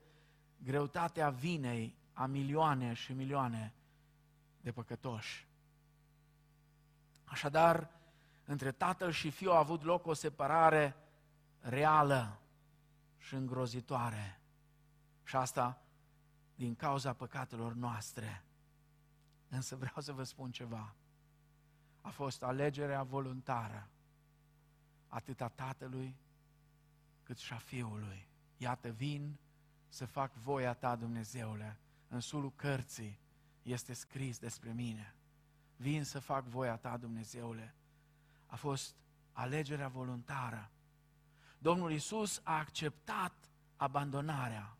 greutatea 0.64 1.30
vinei 1.30 1.96
a 2.12 2.26
milioane 2.26 2.92
și 2.92 3.12
milioane 3.12 3.72
de 4.60 4.72
păcătoși. 4.72 5.46
Așadar, 7.24 7.90
între 8.44 8.72
tatăl 8.72 9.10
și 9.10 9.30
fiu 9.30 9.50
a 9.50 9.58
avut 9.58 9.82
loc 9.82 10.06
o 10.06 10.12
separare 10.12 10.96
reală 11.60 12.38
și 13.18 13.34
îngrozitoare. 13.34 14.40
Și 15.24 15.36
asta 15.36 15.82
din 16.54 16.74
cauza 16.74 17.12
păcatelor 17.12 17.72
noastre. 17.72 18.44
Însă 19.48 19.76
vreau 19.76 20.00
să 20.00 20.12
vă 20.12 20.22
spun 20.22 20.50
ceva. 20.50 20.94
A 22.00 22.08
fost 22.08 22.42
alegerea 22.42 23.02
voluntară 23.02 23.88
atât 25.08 25.40
a 25.40 25.48
tatălui 25.48 26.16
cât 27.22 27.38
și 27.38 27.52
a 27.52 27.56
fiului. 27.56 28.28
Iată, 28.56 28.90
vin 28.90 29.38
să 29.88 30.06
fac 30.06 30.34
voia 30.34 30.74
ta, 30.74 30.96
Dumnezeule. 30.96 31.78
În 32.08 32.20
sulul 32.20 32.52
cărții 32.56 33.18
este 33.62 33.92
scris 33.92 34.38
despre 34.38 34.72
mine. 34.72 35.14
Vin 35.76 36.04
să 36.04 36.18
fac 36.18 36.44
voia 36.44 36.76
ta, 36.76 36.96
Dumnezeule. 36.96 37.74
a 38.46 38.56
fost 38.56 38.94
alegerea 39.32 39.88
voluntară. 39.88 40.70
Domnul 41.58 41.92
Isus 41.92 42.40
a 42.42 42.58
acceptat 42.58 43.50
abandonarea 43.76 44.76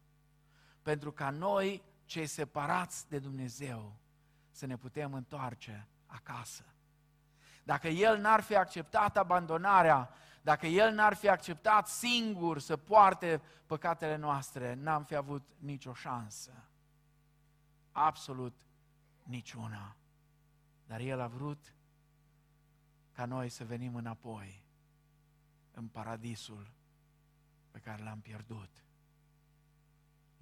pentru 0.85 1.13
ca 1.13 1.31
noi, 1.31 1.83
cei 2.05 2.27
separați 2.27 3.09
de 3.09 3.19
Dumnezeu, 3.19 3.97
să 4.51 4.67
ne 4.67 4.77
putem 4.77 5.15
întoarce 5.15 5.89
acasă. 6.07 6.65
Dacă 7.63 7.89
El 7.89 8.19
n-ar 8.19 8.41
fi 8.41 8.57
acceptat 8.57 9.17
abandonarea, 9.17 10.11
dacă 10.43 10.67
El 10.67 10.95
n-ar 10.95 11.15
fi 11.15 11.29
acceptat 11.29 11.89
singur 11.89 12.59
să 12.59 12.77
poarte 12.77 13.43
păcatele 13.67 14.17
noastre, 14.17 14.75
n-am 14.75 15.05
fi 15.05 15.15
avut 15.15 15.49
nicio 15.59 15.95
șansă. 15.95 16.53
Absolut 17.93 18.67
niciuna. 19.23 19.97
Dar 20.87 21.01
El 21.01 21.21
a 21.21 21.27
vrut 21.27 21.75
ca 23.13 23.25
noi 23.25 23.49
să 23.49 23.65
venim 23.65 23.95
înapoi 23.95 24.65
în 25.73 25.89
paradisul 25.89 26.73
pe 27.71 27.79
care 27.79 28.03
l-am 28.03 28.21
pierdut. 28.21 28.84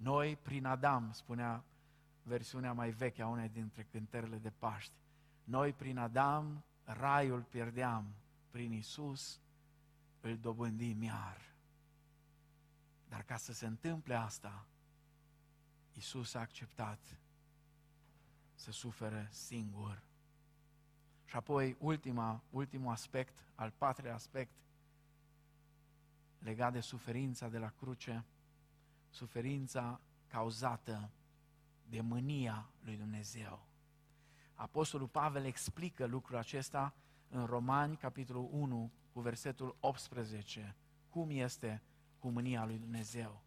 Noi, 0.03 0.35
prin 0.35 0.65
Adam, 0.65 1.11
spunea 1.11 1.63
versiunea 2.23 2.73
mai 2.73 2.91
veche 2.91 3.21
a 3.21 3.27
unei 3.27 3.49
dintre 3.49 3.83
cântările 3.83 4.37
de 4.37 4.49
Paști, 4.49 4.93
noi, 5.43 5.73
prin 5.73 5.97
Adam, 5.97 6.63
raiul 6.83 7.41
pierdeam, 7.41 8.13
prin 8.49 8.71
Isus 8.71 9.39
îl 10.21 10.37
dobândim 10.37 11.01
iar. 11.01 11.53
Dar 13.09 13.23
ca 13.23 13.37
să 13.37 13.53
se 13.53 13.65
întâmple 13.65 14.15
asta, 14.15 14.65
Isus 15.93 16.33
a 16.33 16.39
acceptat 16.39 17.17
să 18.55 18.71
sufere 18.71 19.29
singur. 19.31 20.03
Și 21.25 21.35
apoi 21.35 21.75
ultima, 21.79 22.43
ultimul 22.49 22.91
aspect, 22.91 23.43
al 23.55 23.73
patrulea 23.77 24.13
aspect, 24.13 24.53
legat 26.39 26.71
de 26.73 26.79
suferința 26.79 27.49
de 27.49 27.57
la 27.57 27.69
cruce, 27.69 28.23
suferința 29.13 30.01
cauzată 30.27 31.11
de 31.89 32.01
mânia 32.01 32.69
lui 32.81 32.97
Dumnezeu. 32.97 33.67
Apostolul 34.53 35.07
Pavel 35.07 35.45
explică 35.45 36.05
lucrul 36.05 36.37
acesta 36.37 36.93
în 37.29 37.45
Romani, 37.45 37.95
capitolul 37.95 38.49
1, 38.51 38.91
cu 39.13 39.19
versetul 39.19 39.75
18, 39.79 40.75
cum 41.09 41.29
este 41.29 41.81
cu 42.19 42.29
mânia 42.29 42.65
lui 42.65 42.77
Dumnezeu. 42.77 43.43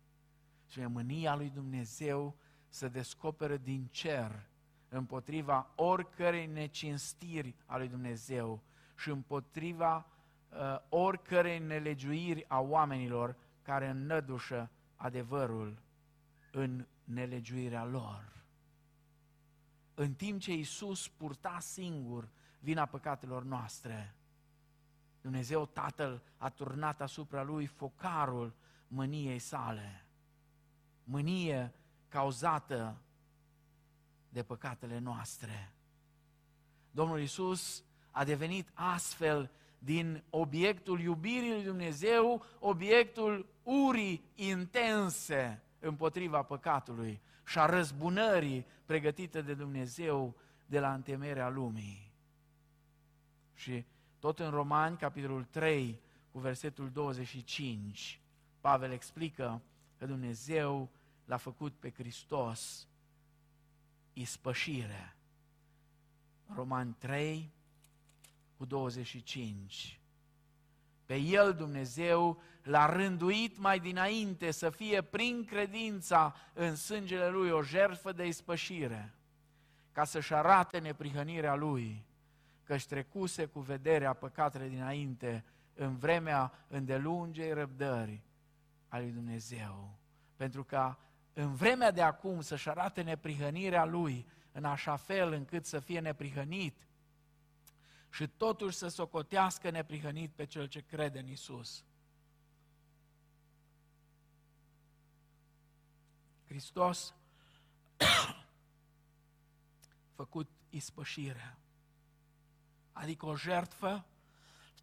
Și 0.66 0.80
mânia 0.80 1.36
lui 1.36 1.50
Dumnezeu 1.50 2.36
se 2.68 2.88
descoperă 2.88 3.56
din 3.56 3.86
cer 3.90 4.48
împotriva 4.88 5.72
oricărei 5.74 6.46
necinstiri 6.46 7.56
a 7.66 7.76
lui 7.76 7.88
Dumnezeu 7.88 8.62
și 8.96 9.10
împotriva 9.10 10.06
uh, 10.48 10.78
oricărei 10.88 11.58
nelegiuiri 11.58 12.44
a 12.48 12.60
oamenilor 12.60 13.36
care 13.62 13.88
înnădușă 13.88 14.70
adevărul 14.96 15.78
în 16.50 16.86
nelegiuirea 17.04 17.84
lor. 17.84 18.32
În 19.94 20.14
timp 20.14 20.40
ce 20.40 20.52
Iisus 20.52 21.08
purta 21.08 21.58
singur 21.60 22.28
vina 22.60 22.86
păcatelor 22.86 23.42
noastre, 23.44 24.14
Dumnezeu 25.20 25.66
Tatăl 25.66 26.22
a 26.36 26.50
turnat 26.50 27.00
asupra 27.00 27.42
lui 27.42 27.66
focarul 27.66 28.54
mâniei 28.88 29.38
sale. 29.38 30.04
Mânie 31.04 31.74
cauzată 32.08 32.96
de 34.28 34.42
păcatele 34.42 34.98
noastre. 34.98 35.72
Domnul 36.90 37.20
Isus 37.20 37.84
a 38.10 38.24
devenit 38.24 38.70
astfel 38.74 39.50
din 39.78 40.22
obiectul 40.30 41.00
iubirii 41.00 41.52
lui 41.52 41.64
Dumnezeu, 41.64 42.44
obiectul 42.58 43.46
urii 43.66 44.24
intense 44.34 45.62
împotriva 45.78 46.42
păcatului 46.42 47.20
și 47.46 47.58
a 47.58 47.66
răzbunării 47.66 48.66
pregătite 48.84 49.42
de 49.42 49.54
Dumnezeu 49.54 50.36
de 50.66 50.80
la 50.80 50.94
întemerea 50.94 51.48
lumii. 51.48 52.12
Și 53.54 53.84
tot 54.18 54.38
în 54.38 54.50
Romani, 54.50 54.96
capitolul 54.96 55.44
3, 55.44 56.00
cu 56.32 56.38
versetul 56.38 56.90
25, 56.90 58.20
Pavel 58.60 58.92
explică 58.92 59.62
că 59.98 60.06
Dumnezeu 60.06 60.90
l-a 61.24 61.36
făcut 61.36 61.72
pe 61.72 61.90
Hristos 61.90 62.88
ispășire. 64.12 65.16
Roman 66.54 66.96
3 66.98 67.50
cu 68.56 68.64
25. 68.64 70.00
Pe 71.06 71.16
el 71.16 71.52
Dumnezeu 71.52 72.42
l-a 72.62 72.86
rânduit 72.86 73.58
mai 73.58 73.78
dinainte 73.78 74.50
să 74.50 74.70
fie 74.70 75.02
prin 75.02 75.44
credința 75.44 76.34
în 76.52 76.76
sângele 76.76 77.28
lui 77.28 77.50
o 77.50 77.62
jertfă 77.62 78.12
de 78.12 78.26
ispășire, 78.26 79.14
ca 79.92 80.04
să-și 80.04 80.34
arate 80.34 80.78
neprihănirea 80.78 81.54
lui, 81.54 82.04
că-și 82.64 82.86
trecuse 82.86 83.44
cu 83.44 83.60
vederea 83.60 84.12
păcatele 84.12 84.68
dinainte 84.68 85.44
în 85.74 85.96
vremea 85.96 86.52
îndelungei 86.68 87.52
răbdări 87.52 88.22
a 88.88 88.98
lui 88.98 89.10
Dumnezeu. 89.10 89.98
Pentru 90.36 90.64
ca 90.64 90.98
în 91.32 91.54
vremea 91.54 91.90
de 91.90 92.02
acum 92.02 92.40
să-și 92.40 92.68
arate 92.68 93.02
neprihănirea 93.02 93.84
lui 93.84 94.26
în 94.52 94.64
așa 94.64 94.96
fel 94.96 95.32
încât 95.32 95.64
să 95.64 95.78
fie 95.78 96.00
neprihănit 96.00 96.76
și 98.16 98.26
totuși 98.26 98.76
să 98.76 98.88
socotească 98.88 99.70
neprihănit 99.70 100.30
pe 100.30 100.46
cel 100.46 100.66
ce 100.66 100.80
crede 100.80 101.18
în 101.18 101.28
Isus. 101.28 101.84
Hristos 106.46 107.14
făcut 110.16 110.50
ispășirea, 110.70 111.58
adică 112.92 113.26
o 113.26 113.36
jertfă 113.36 114.04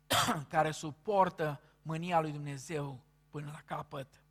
care 0.53 0.71
suportă 0.71 1.61
mânia 1.81 2.19
lui 2.19 2.31
Dumnezeu 2.31 3.03
până 3.29 3.51
la 3.51 3.61
capăt. 3.65 4.21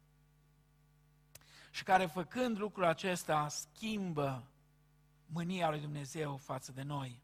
Și 1.70 1.82
care 1.82 2.06
făcând 2.06 2.58
lucrul 2.58 2.84
acesta 2.84 3.48
schimbă 3.48 4.50
mânia 5.26 5.70
lui 5.70 5.80
Dumnezeu 5.80 6.36
față 6.36 6.72
de 6.72 6.82
noi, 6.82 7.21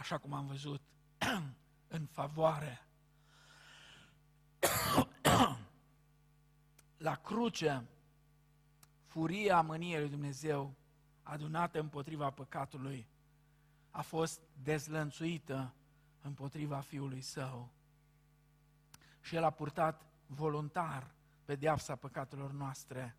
așa 0.00 0.18
cum 0.18 0.32
am 0.32 0.46
văzut, 0.46 0.82
în 1.96 2.06
favoare. 2.06 2.86
La 6.96 7.14
cruce, 7.14 7.88
furia 9.06 9.60
mâniei 9.60 10.00
lui 10.00 10.08
Dumnezeu 10.08 10.74
adunată 11.22 11.80
împotriva 11.80 12.30
păcatului 12.30 13.08
a 13.90 14.02
fost 14.02 14.40
dezlănțuită 14.62 15.74
împotriva 16.20 16.80
Fiului 16.80 17.20
Său. 17.20 17.72
Și 19.20 19.34
El 19.34 19.44
a 19.44 19.50
purtat 19.50 20.06
voluntar 20.26 21.14
pedeapsa 21.44 21.96
păcatelor 21.96 22.52
noastre 22.52 23.16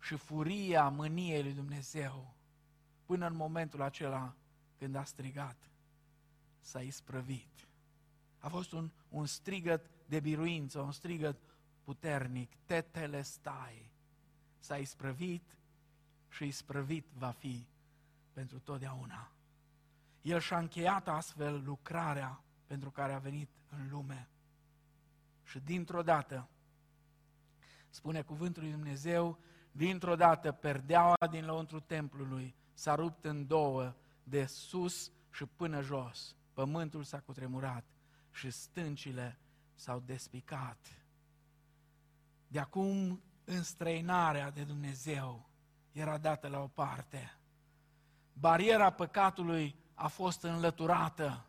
și 0.00 0.16
furia 0.16 0.88
mâniei 0.88 1.42
lui 1.42 1.52
Dumnezeu 1.52 2.34
până 3.04 3.26
în 3.26 3.34
momentul 3.34 3.82
acela 3.82 4.34
când 4.80 4.94
a 4.94 5.04
strigat, 5.04 5.70
s-a 6.60 6.80
isprăvit. 6.80 7.68
A 8.38 8.48
fost 8.48 8.72
un, 8.72 8.90
un 9.08 9.26
strigăt 9.26 9.90
de 10.06 10.20
biruință, 10.20 10.80
un 10.80 10.92
strigăt 10.92 11.36
puternic, 11.84 12.52
tetele 12.64 13.22
stai. 13.22 13.92
S-a 14.58 14.76
isprăvit 14.76 15.56
și 16.28 16.44
isprăvit 16.44 17.06
va 17.12 17.30
fi 17.30 17.66
pentru 18.32 18.58
totdeauna. 18.58 19.32
El 20.22 20.40
și-a 20.40 20.58
încheiat 20.58 21.08
astfel 21.08 21.62
lucrarea 21.64 22.42
pentru 22.66 22.90
care 22.90 23.12
a 23.12 23.18
venit 23.18 23.50
în 23.68 23.88
lume. 23.90 24.28
Și 25.42 25.58
dintr-o 25.58 26.02
dată, 26.02 26.48
spune 27.88 28.22
cuvântul 28.22 28.62
lui 28.62 28.72
Dumnezeu, 28.72 29.38
dintr-o 29.72 30.16
dată 30.16 30.52
perdeaua 30.52 31.26
din 31.30 31.44
lăuntru 31.44 31.80
templului 31.80 32.54
s-a 32.72 32.94
rupt 32.94 33.24
în 33.24 33.46
două, 33.46 33.94
de 34.22 34.46
sus 34.46 35.12
și 35.30 35.46
până 35.46 35.80
jos. 35.80 36.36
Pământul 36.52 37.02
s-a 37.02 37.20
cutremurat 37.20 37.84
și 38.30 38.50
stâncile 38.50 39.38
s-au 39.74 40.00
despicat. 40.00 40.86
De 42.46 42.58
acum 42.58 43.22
înstrăinarea 43.44 44.50
de 44.50 44.62
Dumnezeu 44.62 45.48
era 45.92 46.18
dată 46.18 46.48
la 46.48 46.60
o 46.60 46.66
parte. 46.66 47.38
Bariera 48.32 48.90
păcatului 48.90 49.76
a 49.94 50.08
fost 50.08 50.42
înlăturată 50.42 51.44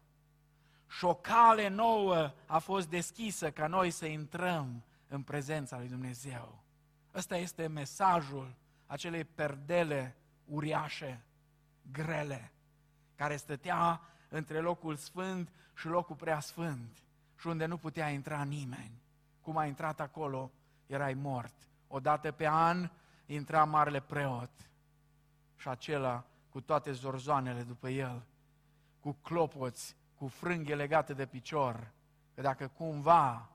și 0.88 1.06
o 1.06 1.14
cale 1.14 1.68
nouă 1.68 2.34
a 2.46 2.60
fost 2.60 2.90
deschisă 2.90 3.52
ca 3.52 3.68
noi 3.68 3.92
să 3.92 4.06
intrăm 4.06 4.84
în 5.08 5.24
prezența 5.24 5.78
lui 5.78 5.88
Dumnezeu. 5.88 6.64
Ăsta 7.14 7.38
este 7.38 7.68
mesajul 7.68 8.56
acelei 8.86 9.24
perdele 9.24 10.16
uriașe, 10.46 11.24
grele, 11.92 12.52
care 13.16 13.36
stătea 13.36 14.02
între 14.34 14.60
locul 14.60 14.96
sfânt 14.96 15.50
și 15.76 15.88
locul 15.88 16.16
prea 16.16 16.40
sfânt 16.40 17.04
și 17.40 17.48
unde 17.48 17.66
nu 17.66 17.78
putea 17.78 18.10
intra 18.10 18.44
nimeni. 18.44 19.02
Cum 19.42 19.58
a 19.58 19.66
intrat 19.66 20.00
acolo, 20.00 20.52
erai 20.88 21.14
mort. 21.14 21.54
Odată 21.88 22.32
pe 22.32 22.48
an 22.48 22.90
intra 23.26 23.64
marele 23.64 24.00
preot 24.00 24.52
și 25.56 25.68
acela 25.68 26.26
cu 26.50 26.62
toate 26.62 26.92
zorzoanele 26.92 27.64
după 27.64 27.90
el, 27.90 28.24
cu 29.00 29.12
clopoți, 29.12 29.96
cu 30.16 30.28
frânghe 30.28 30.76
legate 30.76 31.14
de 31.14 31.26
picior, 31.26 31.92
că 32.36 32.42
dacă 32.42 32.68
cumva 32.68 33.50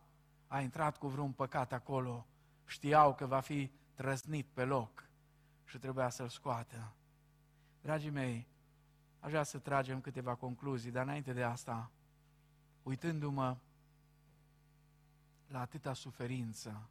a 0.46 0.60
intrat 0.60 0.96
cu 0.96 1.08
vreun 1.08 1.32
păcat 1.32 1.72
acolo, 1.72 2.26
știau 2.64 3.14
că 3.14 3.26
va 3.26 3.40
fi 3.40 3.70
trăznit 3.94 4.46
pe 4.52 4.64
loc 4.64 5.04
și 5.64 5.78
trebuia 5.78 6.08
să-l 6.08 6.28
scoată. 6.28 6.92
Dragii 7.80 8.10
mei, 8.10 8.46
aș 9.26 9.32
vrea 9.32 9.44
să 9.44 9.58
tragem 9.58 10.00
câteva 10.00 10.34
concluzii, 10.34 10.90
dar 10.90 11.02
înainte 11.02 11.32
de 11.32 11.42
asta, 11.42 11.90
uitându-mă 12.82 13.56
la 15.46 15.60
atâta 15.60 15.92
suferință, 15.92 16.88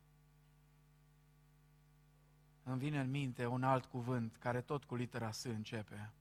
îmi 2.64 2.80
vine 2.80 3.00
în 3.00 3.10
minte 3.10 3.46
un 3.46 3.64
alt 3.64 3.86
cuvânt 3.86 4.36
care 4.36 4.62
tot 4.62 4.84
cu 4.84 4.96
litera 4.96 5.32
S 5.32 5.44
începe, 5.44 6.12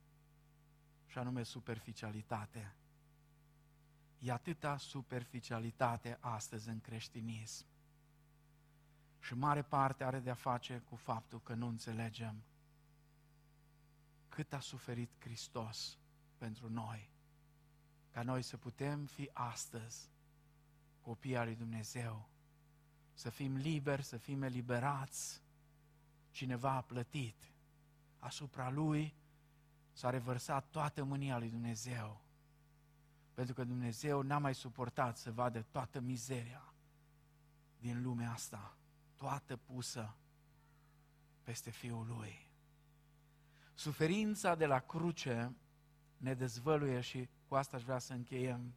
și 1.06 1.18
anume 1.18 1.42
superficialitate. 1.42 2.74
E 4.18 4.32
atâta 4.32 4.76
superficialitate 4.76 6.18
astăzi 6.20 6.68
în 6.68 6.80
creștinism. 6.80 7.66
Și 9.20 9.34
mare 9.34 9.62
parte 9.62 10.04
are 10.04 10.20
de-a 10.20 10.34
face 10.34 10.82
cu 10.88 10.96
faptul 10.96 11.40
că 11.40 11.54
nu 11.54 11.66
înțelegem 11.66 12.42
cât 14.28 14.52
a 14.52 14.60
suferit 14.60 15.10
Hristos 15.18 15.98
pentru 16.38 16.70
noi, 16.70 17.10
ca 18.10 18.22
noi 18.22 18.42
să 18.42 18.56
putem 18.56 19.06
fi 19.06 19.30
astăzi 19.32 20.08
copii 21.00 21.36
al 21.36 21.44
lui 21.44 21.56
Dumnezeu, 21.56 22.28
să 23.14 23.30
fim 23.30 23.56
liberi, 23.56 24.02
să 24.02 24.16
fim 24.16 24.42
eliberați. 24.42 25.42
Cineva 26.30 26.70
a 26.70 26.80
plătit. 26.80 27.52
Asupra 28.18 28.70
lui 28.70 29.14
s-a 29.92 30.10
revărsat 30.10 30.70
toată 30.70 31.04
mânia 31.04 31.38
lui 31.38 31.50
Dumnezeu. 31.50 32.24
Pentru 33.34 33.54
că 33.54 33.64
Dumnezeu 33.64 34.22
n-a 34.22 34.38
mai 34.38 34.54
suportat 34.54 35.16
să 35.16 35.32
vadă 35.32 35.62
toată 35.62 36.00
mizeria 36.00 36.74
din 37.78 38.02
lumea 38.02 38.32
asta, 38.32 38.76
toată 39.14 39.56
pusă 39.56 40.16
peste 41.42 41.70
Fiul 41.70 42.06
Lui. 42.06 42.48
Suferința 43.74 44.54
de 44.54 44.66
la 44.66 44.78
cruce 44.78 45.56
ne 46.24 46.34
dezvăluie 46.34 47.00
și 47.00 47.28
cu 47.48 47.54
asta 47.54 47.76
aș 47.76 47.82
vrea 47.82 47.98
să 47.98 48.12
încheiem 48.12 48.74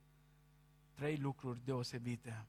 trei 0.94 1.18
lucruri 1.18 1.64
deosebite. 1.64 2.46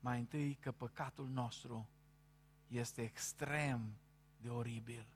Mai 0.00 0.18
întâi 0.18 0.54
că 0.54 0.72
păcatul 0.72 1.28
nostru 1.28 1.88
este 2.66 3.02
extrem 3.02 3.98
de 4.36 4.48
oribil. 4.48 5.06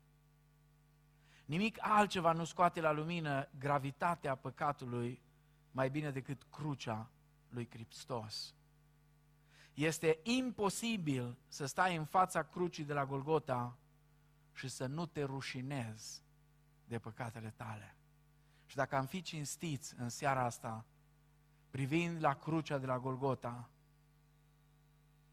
Nimic 1.44 1.76
altceva 1.80 2.32
nu 2.32 2.44
scoate 2.44 2.80
la 2.80 2.90
lumină 2.90 3.48
gravitatea 3.58 4.34
păcatului 4.34 5.22
mai 5.70 5.90
bine 5.90 6.10
decât 6.10 6.42
crucea 6.50 7.10
lui 7.48 7.68
Hristos. 7.70 8.54
Este 9.74 10.18
imposibil 10.22 11.38
să 11.48 11.66
stai 11.66 11.96
în 11.96 12.04
fața 12.04 12.42
crucii 12.42 12.84
de 12.84 12.92
la 12.92 13.06
Golgota 13.06 13.78
și 14.52 14.68
să 14.68 14.86
nu 14.86 15.06
te 15.06 15.22
rușinezi 15.22 16.22
de 16.84 16.98
păcatele 16.98 17.52
tale. 17.56 17.96
Și 18.72 18.78
dacă 18.78 18.96
am 18.96 19.06
fi 19.06 19.22
cinstiți 19.22 19.94
în 19.98 20.08
seara 20.08 20.44
asta, 20.44 20.84
privind 21.70 22.22
la 22.22 22.34
crucea 22.34 22.78
de 22.78 22.86
la 22.86 22.98
Golgota, 22.98 23.70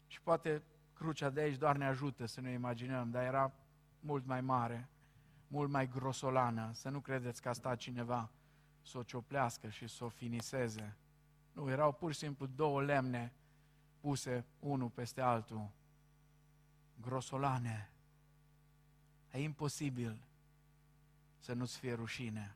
și 0.06 0.20
poate 0.20 0.62
crucea 0.92 1.30
de 1.30 1.40
aici 1.40 1.56
doar 1.56 1.76
ne 1.76 1.86
ajută 1.86 2.26
să 2.26 2.40
ne 2.40 2.50
imaginăm, 2.50 3.10
dar 3.10 3.24
era 3.24 3.52
mult 4.00 4.26
mai 4.26 4.40
mare, 4.40 4.88
mult 5.46 5.70
mai 5.70 5.88
grosolană, 5.88 6.70
să 6.72 6.88
nu 6.88 7.00
credeți 7.00 7.42
că 7.42 7.48
a 7.48 7.52
stat 7.52 7.78
cineva 7.78 8.30
să 8.82 8.98
o 8.98 9.02
cioplească 9.02 9.68
și 9.68 9.88
să 9.88 10.04
o 10.04 10.08
finiseze. 10.08 10.96
Nu, 11.52 11.70
erau 11.70 11.92
pur 11.92 12.12
și 12.12 12.18
simplu 12.18 12.46
două 12.46 12.82
lemne 12.82 13.32
puse 14.00 14.44
unul 14.58 14.88
peste 14.88 15.20
altul. 15.20 15.70
Grosolane. 17.00 17.90
E 19.30 19.42
imposibil 19.42 20.22
să 21.38 21.52
nu-ți 21.52 21.78
fie 21.78 21.92
rușine. 21.92 22.54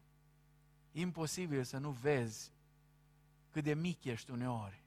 Imposibil 0.96 1.64
să 1.64 1.78
nu 1.78 1.90
vezi 1.90 2.52
cât 3.50 3.64
de 3.64 3.74
mic 3.74 4.04
ești 4.04 4.30
uneori. 4.30 4.82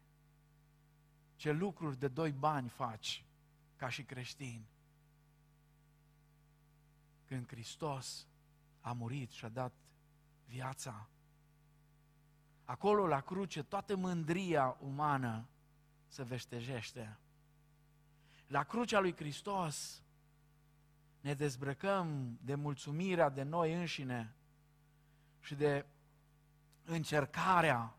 Ce 1.35 1.51
lucruri 1.51 1.99
de 1.99 2.07
doi 2.07 2.31
bani 2.31 2.69
faci 2.69 3.25
ca 3.75 3.89
și 3.89 4.03
creștin. 4.03 4.65
Când 7.25 7.47
Hristos 7.47 8.27
a 8.81 8.91
murit 8.91 9.31
și 9.31 9.45
a 9.45 9.49
dat 9.49 9.73
viața, 10.45 11.09
acolo 12.63 13.07
la 13.07 13.21
cruce 13.21 13.63
toată 13.63 13.95
mândria 13.95 14.77
umană 14.79 15.47
se 16.07 16.23
veștejește. 16.23 17.17
La 18.47 18.63
crucea 18.63 18.99
lui 18.99 19.15
Hristos 19.15 20.03
ne 21.21 21.33
dezbrăcăm 21.33 22.37
de 22.41 22.55
mulțumirea 22.55 23.29
de 23.29 23.43
noi 23.43 23.73
înșine 23.73 24.35
și 25.39 25.55
de 25.55 25.85
încercarea 26.87 27.95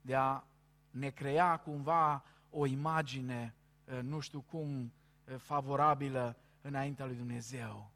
de 0.00 0.14
a 0.14 0.42
ne 0.90 1.10
crea 1.10 1.56
cumva 1.56 2.24
o 2.50 2.66
imagine, 2.66 3.54
eh, 3.84 3.98
nu 4.02 4.20
știu 4.20 4.40
cum, 4.40 4.92
eh, 5.24 5.36
favorabilă 5.38 6.36
înaintea 6.60 7.06
lui 7.06 7.16
Dumnezeu. 7.16 7.90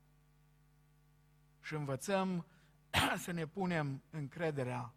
Și 1.61 1.75
învățăm 1.75 2.47
să 3.25 3.31
ne 3.31 3.47
punem 3.47 4.03
încrederea 4.11 4.93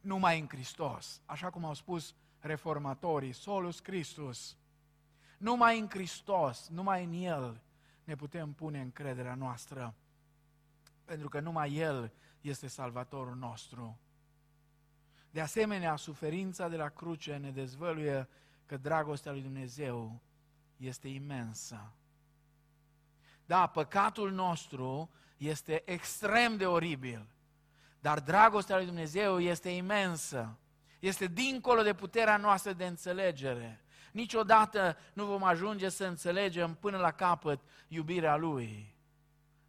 numai 0.00 0.40
în 0.40 0.48
Hristos, 0.48 1.20
așa 1.24 1.50
cum 1.50 1.64
au 1.64 1.74
spus 1.74 2.14
reformatorii, 2.38 3.32
solus 3.32 3.80
Christus. 3.80 4.56
Numai 5.38 5.78
în 5.78 5.88
Hristos, 5.88 6.68
numai 6.68 7.04
în 7.04 7.12
El 7.12 7.62
ne 8.04 8.16
putem 8.16 8.52
pune 8.52 8.80
încrederea 8.80 9.34
noastră, 9.34 9.94
pentru 11.04 11.28
că 11.28 11.40
numai 11.40 11.74
El 11.74 12.12
este 12.48 12.66
Salvatorul 12.66 13.34
nostru. 13.36 13.98
De 15.30 15.40
asemenea, 15.40 15.96
suferința 15.96 16.68
de 16.68 16.76
la 16.76 16.88
cruce 16.88 17.36
ne 17.36 17.50
dezvăluie 17.50 18.28
că 18.66 18.76
dragostea 18.76 19.32
lui 19.32 19.42
Dumnezeu 19.42 20.20
este 20.76 21.08
imensă. 21.08 21.92
Da, 23.46 23.66
păcatul 23.66 24.32
nostru 24.32 25.10
este 25.36 25.82
extrem 25.84 26.56
de 26.56 26.66
oribil, 26.66 27.26
dar 28.00 28.20
dragostea 28.20 28.76
lui 28.76 28.86
Dumnezeu 28.86 29.40
este 29.40 29.68
imensă. 29.68 30.58
Este 30.98 31.26
dincolo 31.26 31.82
de 31.82 31.94
puterea 31.94 32.36
noastră 32.36 32.72
de 32.72 32.86
înțelegere. 32.86 33.84
Niciodată 34.12 34.96
nu 35.12 35.24
vom 35.24 35.42
ajunge 35.42 35.88
să 35.88 36.04
înțelegem 36.04 36.74
până 36.74 36.96
la 36.96 37.10
capăt 37.10 37.60
iubirea 37.88 38.36
Lui. 38.36 38.94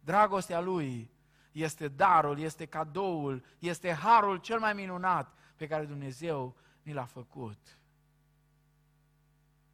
Dragostea 0.00 0.60
Lui 0.60 1.14
este 1.60 1.88
darul, 1.88 2.38
este 2.38 2.66
cadoul, 2.66 3.44
este 3.58 3.92
harul 3.92 4.36
cel 4.36 4.58
mai 4.58 4.72
minunat 4.72 5.34
pe 5.56 5.66
care 5.66 5.84
Dumnezeu 5.84 6.56
ni 6.82 6.92
l-a 6.92 7.04
făcut. 7.04 7.78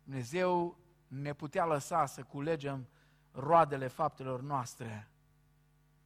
Dumnezeu 0.04 0.78
ne 1.06 1.32
putea 1.32 1.64
lăsa 1.64 2.06
să 2.06 2.22
culegem 2.22 2.88
roadele 3.32 3.86
faptelor 3.86 4.40
noastre 4.40 5.10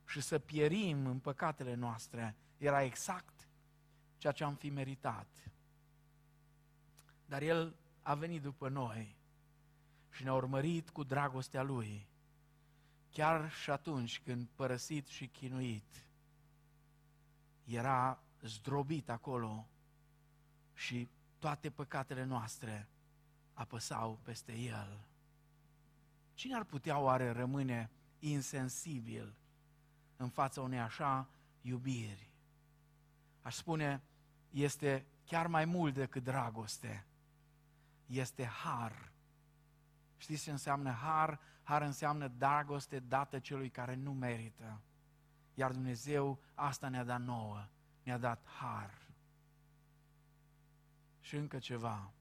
și 0.07 0.21
să 0.21 0.39
pierim 0.39 1.07
în 1.07 1.19
păcatele 1.19 1.75
noastre. 1.75 2.37
Era 2.59 2.83
exact 2.83 3.49
ceea 4.19 4.33
ce 4.33 4.45
am 4.45 4.55
fi 4.55 4.71
meritat. 4.71 5.51
Dar 7.27 7.43
El 7.43 7.77
a 8.03 8.15
venit 8.15 8.43
după 8.43 8.69
noi 8.69 9.17
și 10.11 10.23
ne-a 10.23 10.35
urmărit 10.35 10.91
cu 10.91 11.03
dragostea 11.03 11.63
Lui, 11.63 12.09
chiar 13.17 13.51
și 13.51 13.71
atunci 13.71 14.21
când 14.21 14.49
părăsit 14.55 15.07
și 15.07 15.27
chinuit, 15.27 16.07
era 17.65 18.23
zdrobit 18.41 19.09
acolo 19.09 19.69
și 20.75 21.09
toate 21.39 21.71
păcatele 21.71 22.25
noastre 22.25 22.89
apăsau 23.53 24.19
peste 24.23 24.53
El. 24.53 25.01
Cine 26.35 26.55
ar 26.55 26.65
putea 26.65 26.99
oare 26.99 27.31
rămâne 27.31 27.91
insensibil 28.19 29.37
în 30.17 30.29
fața 30.29 30.61
unei 30.61 30.81
așa 30.81 31.29
iubiri? 31.61 32.31
Aș 33.43 33.55
spune, 33.55 34.03
este 34.51 35.07
chiar 35.25 35.47
mai 35.47 35.65
mult 35.65 35.95
decât 35.95 36.23
dragoste. 36.23 37.07
Este 38.07 38.45
har. 38.45 39.13
Știți 40.17 40.43
ce 40.43 40.51
înseamnă 40.51 40.91
har? 40.91 41.41
Har 41.67 41.83
înseamnă 41.83 42.29
dragoste 42.29 42.99
dată 42.99 43.39
celui 43.39 43.71
care 43.71 43.95
nu 43.95 44.13
merită. 44.13 44.81
Iar 45.55 45.73
Dumnezeu 45.73 46.41
asta 46.55 46.89
ne-a 46.89 47.05
dat 47.05 47.21
nouă, 47.21 47.67
ne-a 48.03 48.19
dat 48.19 48.47
har. 48.47 49.07
Și 51.21 51.37
încă 51.37 51.59
ceva. 51.59 52.13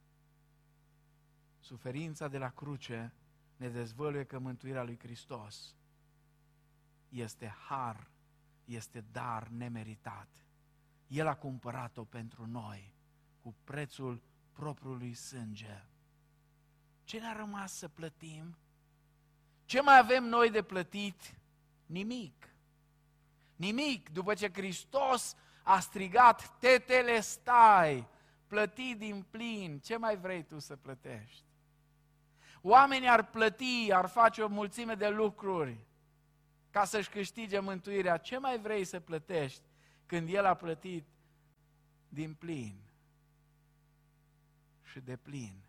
Suferința 1.60 2.28
de 2.28 2.38
la 2.38 2.50
cruce 2.50 3.14
ne 3.58 3.70
dezvăluie 3.70 4.24
că 4.24 4.40
mântuirea 4.40 4.84
lui 4.84 5.00
Hristos 5.00 5.76
este 7.10 7.48
har, 7.48 8.10
este 8.66 9.02
dar 9.12 9.48
nemeritat. 9.48 10.30
El 11.08 11.28
a 11.28 11.36
cumpărat-o 11.36 12.04
pentru 12.04 12.46
noi 12.46 12.94
cu 13.42 13.56
prețul 13.64 14.22
propriului 14.52 15.14
sânge. 15.14 15.86
Ce 17.04 17.20
ne-a 17.20 17.36
rămas 17.36 17.74
să 17.74 17.88
plătim? 17.88 18.58
Ce 19.76 19.82
mai 19.82 19.98
avem 19.98 20.24
noi 20.24 20.50
de 20.50 20.62
plătit? 20.62 21.36
Nimic. 21.86 22.50
Nimic. 23.56 24.10
După 24.10 24.34
ce 24.34 24.52
Hristos 24.54 25.36
a 25.64 25.80
strigat, 25.80 26.60
tetele 26.60 27.20
stai, 27.20 28.08
plăti 28.48 28.96
din 28.96 29.26
plin, 29.30 29.80
ce 29.80 29.98
mai 29.98 30.18
vrei 30.18 30.44
tu 30.44 30.60
să 30.60 30.76
plătești? 30.76 31.44
Oamenii 32.62 33.10
ar 33.10 33.30
plăti, 33.30 33.92
ar 33.94 34.08
face 34.08 34.42
o 34.42 34.48
mulțime 34.48 34.94
de 34.94 35.10
lucruri 35.10 35.78
ca 36.70 36.86
să-și 36.86 37.10
câștige 37.10 37.60
mântuirea. 37.60 38.18
Ce 38.18 38.38
mai 38.38 38.60
vrei 38.60 38.86
să 38.86 39.00
plătești 39.00 39.64
când 40.06 40.30
El 40.30 40.46
a 40.46 40.54
plătit 40.54 41.08
din 42.10 42.34
plin 42.34 42.80
și 44.84 45.00
de 45.00 45.16
plin? 45.16 45.64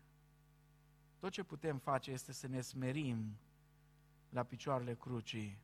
Tot 1.19 1.31
ce 1.31 1.43
putem 1.43 1.77
face 1.77 2.11
este 2.11 2.33
să 2.33 2.47
ne 2.47 2.61
smerim 2.61 3.37
la 4.29 4.43
picioarele 4.43 4.95
crucii 4.95 5.59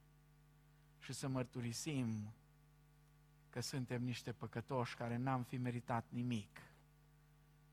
și 1.00 1.14
să 1.14 1.28
mărturisim 1.28 2.34
că 3.50 3.60
suntem 3.60 4.04
niște 4.04 4.32
păcătoși 4.32 4.96
care 4.96 5.18
n-am 5.18 5.44
fi 5.44 5.58
meritat 5.58 6.06
nimic 6.10 6.60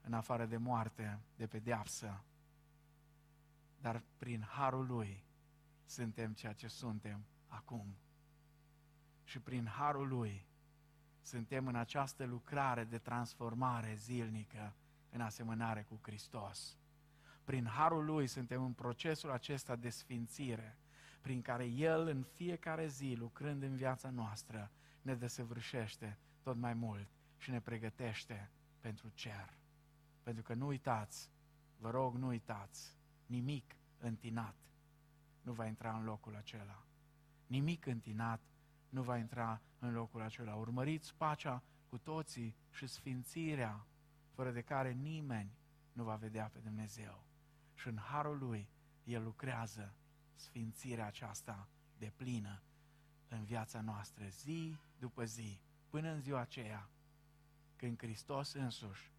în 0.03 0.13
afară 0.13 0.47
de 0.47 0.57
moarte, 0.57 1.21
de 1.37 1.47
pedeapsă. 1.47 2.25
Dar 3.81 4.03
prin 4.17 4.43
harul 4.43 4.87
lui 4.87 5.25
suntem 5.85 6.33
ceea 6.33 6.53
ce 6.53 6.69
suntem 6.69 7.25
acum. 7.47 7.97
Și 9.25 9.39
prin 9.39 9.67
harul 9.67 10.09
lui 10.09 10.47
suntem 11.23 11.67
în 11.67 11.75
această 11.75 12.25
lucrare 12.25 12.85
de 12.85 12.99
transformare 12.99 13.95
zilnică 13.95 14.75
în 15.11 15.21
asemănare 15.21 15.83
cu 15.83 15.99
Hristos. 16.03 16.77
Prin 17.45 17.67
harul 17.67 18.05
lui 18.05 18.27
suntem 18.27 18.65
în 18.65 18.73
procesul 18.73 19.31
acesta 19.31 19.77
de 19.77 19.91
sfințire, 19.91 20.79
prin 21.21 21.43
care 21.43 21.65
El 21.65 22.07
în 22.07 22.23
fiecare 22.23 22.87
zi, 22.87 23.15
lucrând 23.19 23.63
în 23.63 23.77
viața 23.77 24.11
noastră, 24.11 24.71
ne 25.03 25.15
desăvârșește 25.15 26.19
tot 26.43 26.57
mai 26.57 26.75
mult 26.75 27.09
și 27.37 27.51
ne 27.51 27.61
pregătește 27.61 28.51
pentru 28.81 29.09
cer. 29.15 29.59
Pentru 30.23 30.43
că 30.43 30.55
nu 30.55 30.67
uitați, 30.67 31.31
vă 31.77 31.91
rog, 31.91 32.15
nu 32.15 32.27
uitați, 32.27 32.97
nimic 33.27 33.77
întinat 33.99 34.55
nu 35.43 35.53
va 35.53 35.67
intra 35.67 35.97
în 35.97 36.05
locul 36.05 36.37
acela. 36.37 36.85
Nimic 37.47 37.87
întinat 37.87 38.41
nu 38.89 39.03
va 39.03 39.17
intra 39.17 39.61
în 39.79 39.93
locul 39.93 40.23
acela. 40.23 40.55
Urmăriți 40.55 41.15
pacea 41.15 41.63
cu 41.89 41.99
toții 41.99 42.57
și 42.71 42.87
sfințirea, 42.87 43.87
fără 44.31 44.51
de 44.51 44.61
care 44.61 44.93
nimeni 44.93 45.59
nu 45.93 46.05
va 46.05 46.15
vedea 46.15 46.51
pe 46.53 46.59
Dumnezeu. 46.59 47.25
Și 47.75 47.89
în 47.89 47.97
harul 47.97 48.39
lui, 48.39 48.69
El 49.05 49.23
lucrează 49.23 49.95
sfințirea 50.41 51.07
aceasta 51.07 51.69
de 51.99 52.13
plină 52.17 52.63
în 53.29 53.45
viața 53.45 53.81
noastră, 53.81 54.29
zi 54.29 54.77
după 54.99 55.25
zi, 55.25 55.61
până 55.89 56.11
în 56.11 56.21
ziua 56.21 56.41
aceea, 56.41 56.89
când 57.77 57.99
Hristos 57.99 58.53
însuși 58.53 59.13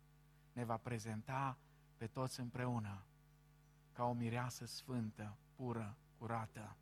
ne 0.54 0.64
va 0.64 0.78
prezenta 0.78 1.58
pe 1.98 2.08
toți 2.08 2.40
împreună 2.40 3.06
ca 3.92 4.04
o 4.04 4.14
mireasă 4.14 4.66
sfântă, 4.66 5.38
pură, 5.56 5.98
curată, 6.18 6.76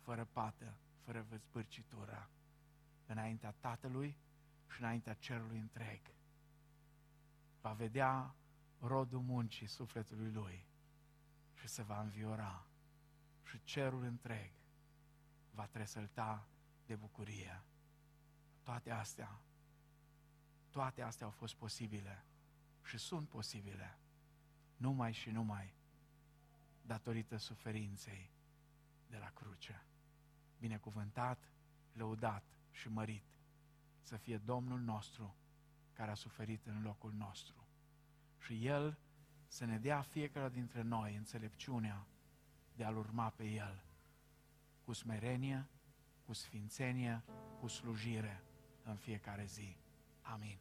fără 0.00 0.28
pată, 0.32 0.76
fără 1.04 1.26
văzbârcitură, 1.28 2.30
înaintea 3.06 3.54
Tatălui 3.60 4.16
și 4.68 4.80
înaintea 4.80 5.14
cerului 5.14 5.58
întreg. 5.58 6.00
Va 7.60 7.72
vedea 7.72 8.34
rodul 8.80 9.20
muncii 9.20 9.66
sufletului 9.66 10.30
lui 10.30 10.66
și 11.54 11.68
se 11.68 11.82
va 11.82 12.00
înviora 12.00 12.66
și 13.44 13.62
cerul 13.62 14.02
întreg 14.02 14.50
va 15.50 15.66
tresălta 15.66 16.48
de 16.86 16.94
bucurie. 16.94 17.62
Toate 18.62 18.90
astea, 18.90 19.40
toate 20.70 21.02
astea 21.02 21.26
au 21.26 21.32
fost 21.32 21.54
posibile 21.54 22.24
și 22.82 22.98
sunt 22.98 23.28
posibile 23.28 23.98
numai 24.76 25.12
și 25.12 25.30
numai 25.30 25.74
datorită 26.82 27.36
suferinței 27.36 28.30
de 29.06 29.16
la 29.16 29.30
cruce. 29.30 29.84
Binecuvântat, 30.58 31.52
lăudat 31.92 32.44
și 32.70 32.88
mărit 32.88 33.24
să 34.00 34.16
fie 34.16 34.38
Domnul 34.38 34.80
nostru 34.80 35.36
care 35.92 36.10
a 36.10 36.14
suferit 36.14 36.66
în 36.66 36.82
locul 36.82 37.12
nostru. 37.12 37.66
Și 38.38 38.66
El 38.66 38.98
să 39.46 39.64
ne 39.64 39.78
dea 39.78 40.00
fiecare 40.00 40.48
dintre 40.48 40.82
noi 40.82 41.16
înțelepciunea 41.16 42.06
de 42.76 42.84
a-L 42.84 42.96
urma 42.96 43.28
pe 43.28 43.44
El 43.44 43.82
cu 44.84 44.92
smerenie, 44.92 45.68
cu 46.26 46.32
sfințenie, 46.32 47.22
cu 47.60 47.66
slujire 47.66 48.42
în 48.84 48.96
fiecare 48.96 49.44
zi. 49.44 49.76
Amin. 50.22 50.58